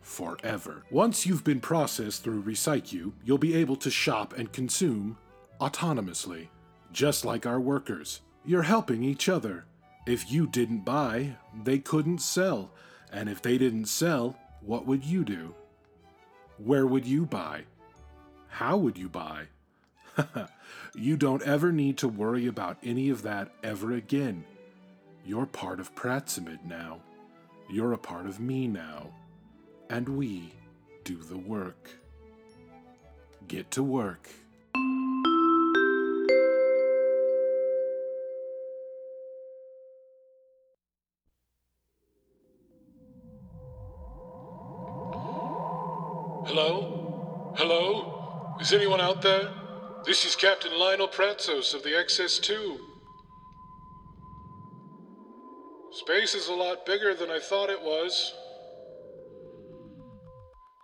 forever. 0.00 0.82
Once 0.90 1.24
you've 1.24 1.44
been 1.44 1.60
processed 1.60 2.24
through 2.24 2.42
Recycu, 2.42 3.12
you'll 3.24 3.38
be 3.38 3.54
able 3.54 3.76
to 3.76 3.92
shop 3.92 4.36
and 4.36 4.52
consume 4.52 5.18
autonomously, 5.60 6.48
just 6.92 7.24
like 7.24 7.46
our 7.46 7.60
workers. 7.60 8.22
You're 8.48 8.62
helping 8.62 9.04
each 9.04 9.28
other. 9.28 9.66
If 10.06 10.32
you 10.32 10.46
didn't 10.46 10.86
buy, 10.86 11.36
they 11.64 11.78
couldn't 11.78 12.22
sell. 12.22 12.70
And 13.12 13.28
if 13.28 13.42
they 13.42 13.58
didn't 13.58 13.90
sell, 13.90 14.38
what 14.62 14.86
would 14.86 15.04
you 15.04 15.22
do? 15.22 15.54
Where 16.56 16.86
would 16.86 17.04
you 17.04 17.26
buy? 17.26 17.64
How 18.48 18.78
would 18.78 18.96
you 18.96 19.10
buy? 19.10 19.48
you 20.94 21.18
don't 21.18 21.42
ever 21.42 21.70
need 21.72 21.98
to 21.98 22.08
worry 22.08 22.46
about 22.46 22.78
any 22.82 23.10
of 23.10 23.20
that 23.20 23.52
ever 23.62 23.92
again. 23.92 24.46
You're 25.26 25.44
part 25.44 25.78
of 25.78 25.94
Prattsymid 25.94 26.64
now. 26.64 27.02
You're 27.68 27.92
a 27.92 27.98
part 27.98 28.24
of 28.24 28.40
me 28.40 28.66
now. 28.66 29.10
And 29.90 30.08
we 30.08 30.54
do 31.04 31.16
the 31.16 31.36
work. 31.36 31.90
Get 33.46 33.70
to 33.72 33.82
work. 33.82 34.30
Hello? 46.48 47.52
Hello? 47.58 48.56
Is 48.58 48.72
anyone 48.72 49.02
out 49.02 49.20
there? 49.20 49.50
This 50.06 50.24
is 50.24 50.34
Captain 50.34 50.72
Lionel 50.72 51.06
Pratzos 51.06 51.74
of 51.74 51.82
the 51.82 51.90
XS2. 51.90 52.78
Space 55.92 56.34
is 56.34 56.48
a 56.48 56.54
lot 56.54 56.86
bigger 56.86 57.14
than 57.14 57.30
I 57.30 57.38
thought 57.38 57.68
it 57.68 57.82
was. 57.82 58.32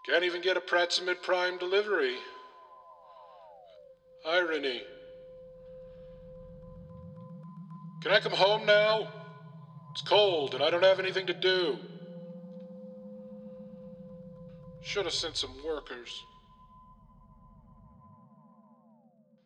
Can't 0.04 0.22
even 0.22 0.42
get 0.42 0.58
a 0.58 0.60
Prattsymid 0.60 1.22
Prime 1.22 1.56
delivery. 1.56 2.16
Irony. 4.26 4.82
Can 8.02 8.12
I 8.12 8.20
come 8.20 8.32
home 8.32 8.66
now? 8.66 9.08
It's 9.92 10.02
cold 10.02 10.54
and 10.54 10.62
I 10.62 10.68
don't 10.68 10.84
have 10.84 11.00
anything 11.00 11.26
to 11.28 11.32
do. 11.32 11.78
Should 14.84 15.06
have 15.06 15.14
sent 15.14 15.38
some 15.38 15.64
workers. 15.64 16.22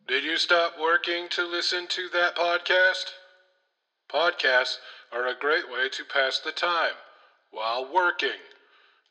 Did 0.07 0.25
you 0.25 0.37
stop 0.37 0.73
working 0.77 1.27
to 1.29 1.47
listen 1.47 1.87
to 1.87 2.09
that 2.09 2.35
podcast? 2.35 3.05
Podcasts 4.11 4.77
are 5.13 5.27
a 5.27 5.39
great 5.39 5.69
way 5.71 5.87
to 5.93 6.03
pass 6.03 6.39
the 6.39 6.51
time 6.51 6.95
while 7.51 7.91
working. 7.91 8.41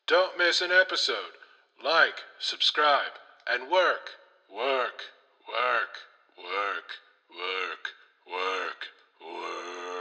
Don't 0.07 0.37
miss 0.37 0.61
an 0.61 0.71
episode. 0.71 1.39
Like, 1.83 2.21
subscribe, 2.39 3.13
and 3.47 3.71
work, 3.71 4.11
work, 4.55 5.01
work, 5.49 5.95
work, 6.37 6.99
work, 7.31 7.95
work, 8.27 8.87
work. 9.23 9.98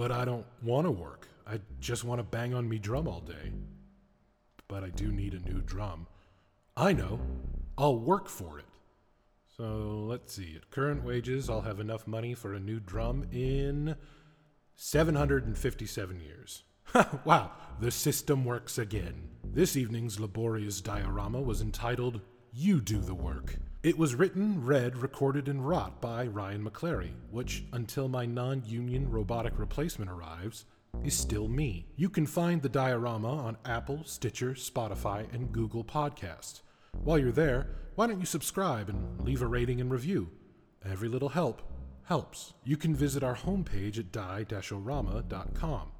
But 0.00 0.12
I 0.12 0.24
don't 0.24 0.46
want 0.62 0.86
to 0.86 0.90
work. 0.90 1.28
I 1.46 1.60
just 1.78 2.04
want 2.04 2.20
to 2.20 2.22
bang 2.22 2.54
on 2.54 2.66
me 2.66 2.78
drum 2.78 3.06
all 3.06 3.20
day. 3.20 3.52
But 4.66 4.82
I 4.82 4.88
do 4.88 5.12
need 5.12 5.34
a 5.34 5.40
new 5.40 5.60
drum. 5.60 6.06
I 6.74 6.94
know. 6.94 7.20
I'll 7.76 7.98
work 7.98 8.26
for 8.26 8.58
it. 8.58 8.64
So 9.58 10.06
let's 10.08 10.32
see. 10.32 10.56
At 10.56 10.70
current 10.70 11.04
wages, 11.04 11.50
I'll 11.50 11.60
have 11.60 11.80
enough 11.80 12.06
money 12.06 12.32
for 12.32 12.54
a 12.54 12.58
new 12.58 12.80
drum 12.80 13.26
in 13.30 13.94
757 14.74 16.20
years. 16.22 16.62
wow, 17.26 17.50
the 17.78 17.90
system 17.90 18.46
works 18.46 18.78
again. 18.78 19.28
This 19.44 19.76
evening's 19.76 20.18
laborious 20.18 20.80
diorama 20.80 21.42
was 21.42 21.60
entitled 21.60 22.22
You 22.54 22.80
Do 22.80 23.00
the 23.00 23.12
Work. 23.14 23.56
It 23.82 23.96
was 23.96 24.14
written, 24.14 24.62
read, 24.62 24.98
recorded, 24.98 25.48
and 25.48 25.66
wrought 25.66 26.02
by 26.02 26.26
Ryan 26.26 26.62
McClary, 26.62 27.12
which, 27.30 27.64
until 27.72 28.08
my 28.08 28.26
non 28.26 28.62
union 28.66 29.10
robotic 29.10 29.58
replacement 29.58 30.10
arrives, 30.10 30.66
is 31.02 31.14
still 31.14 31.48
me. 31.48 31.86
You 31.96 32.10
can 32.10 32.26
find 32.26 32.60
the 32.60 32.68
diorama 32.68 33.32
on 33.32 33.56
Apple, 33.64 34.02
Stitcher, 34.04 34.50
Spotify, 34.50 35.32
and 35.32 35.50
Google 35.50 35.82
Podcasts. 35.82 36.60
While 37.04 37.18
you're 37.18 37.32
there, 37.32 37.68
why 37.94 38.06
don't 38.06 38.20
you 38.20 38.26
subscribe 38.26 38.90
and 38.90 39.18
leave 39.22 39.40
a 39.40 39.46
rating 39.46 39.80
and 39.80 39.90
review? 39.90 40.28
Every 40.84 41.08
little 41.08 41.30
help 41.30 41.62
helps. 42.04 42.52
You 42.64 42.76
can 42.76 42.94
visit 42.94 43.22
our 43.22 43.36
homepage 43.36 43.98
at 43.98 44.12
die-orama.com. 44.12 45.92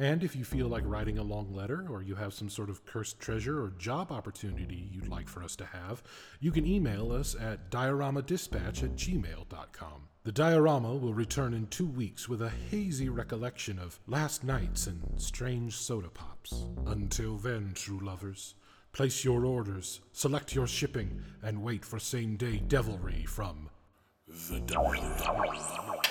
And 0.00 0.22
if 0.22 0.36
you 0.36 0.44
feel 0.44 0.68
like 0.68 0.84
writing 0.86 1.18
a 1.18 1.24
long 1.24 1.52
letter 1.52 1.86
or 1.90 2.02
you 2.02 2.14
have 2.14 2.32
some 2.32 2.48
sort 2.48 2.70
of 2.70 2.86
cursed 2.86 3.18
treasure 3.18 3.60
or 3.60 3.70
job 3.78 4.12
opportunity 4.12 4.88
you'd 4.92 5.08
like 5.08 5.28
for 5.28 5.42
us 5.42 5.56
to 5.56 5.64
have, 5.66 6.04
you 6.38 6.52
can 6.52 6.64
email 6.64 7.10
us 7.10 7.34
at 7.34 7.68
dioramadispatch 7.70 8.84
at 8.84 8.94
gmail.com. 8.94 10.02
The 10.22 10.32
diorama 10.32 10.94
will 10.94 11.14
return 11.14 11.52
in 11.52 11.66
two 11.66 11.86
weeks 11.86 12.28
with 12.28 12.42
a 12.42 12.52
hazy 12.70 13.08
recollection 13.08 13.80
of 13.80 13.98
last 14.06 14.44
nights 14.44 14.86
and 14.86 15.02
strange 15.16 15.74
soda 15.74 16.10
pops. 16.10 16.66
Until 16.86 17.36
then, 17.36 17.72
true 17.74 17.98
lovers, 18.00 18.54
place 18.92 19.24
your 19.24 19.44
orders, 19.44 20.00
select 20.12 20.54
your 20.54 20.68
shipping, 20.68 21.22
and 21.42 21.62
wait 21.62 21.84
for 21.84 21.98
same 21.98 22.36
day 22.36 22.58
devilry 22.58 23.24
from 23.26 23.68
the 24.28 24.60
diorama. 24.60 26.02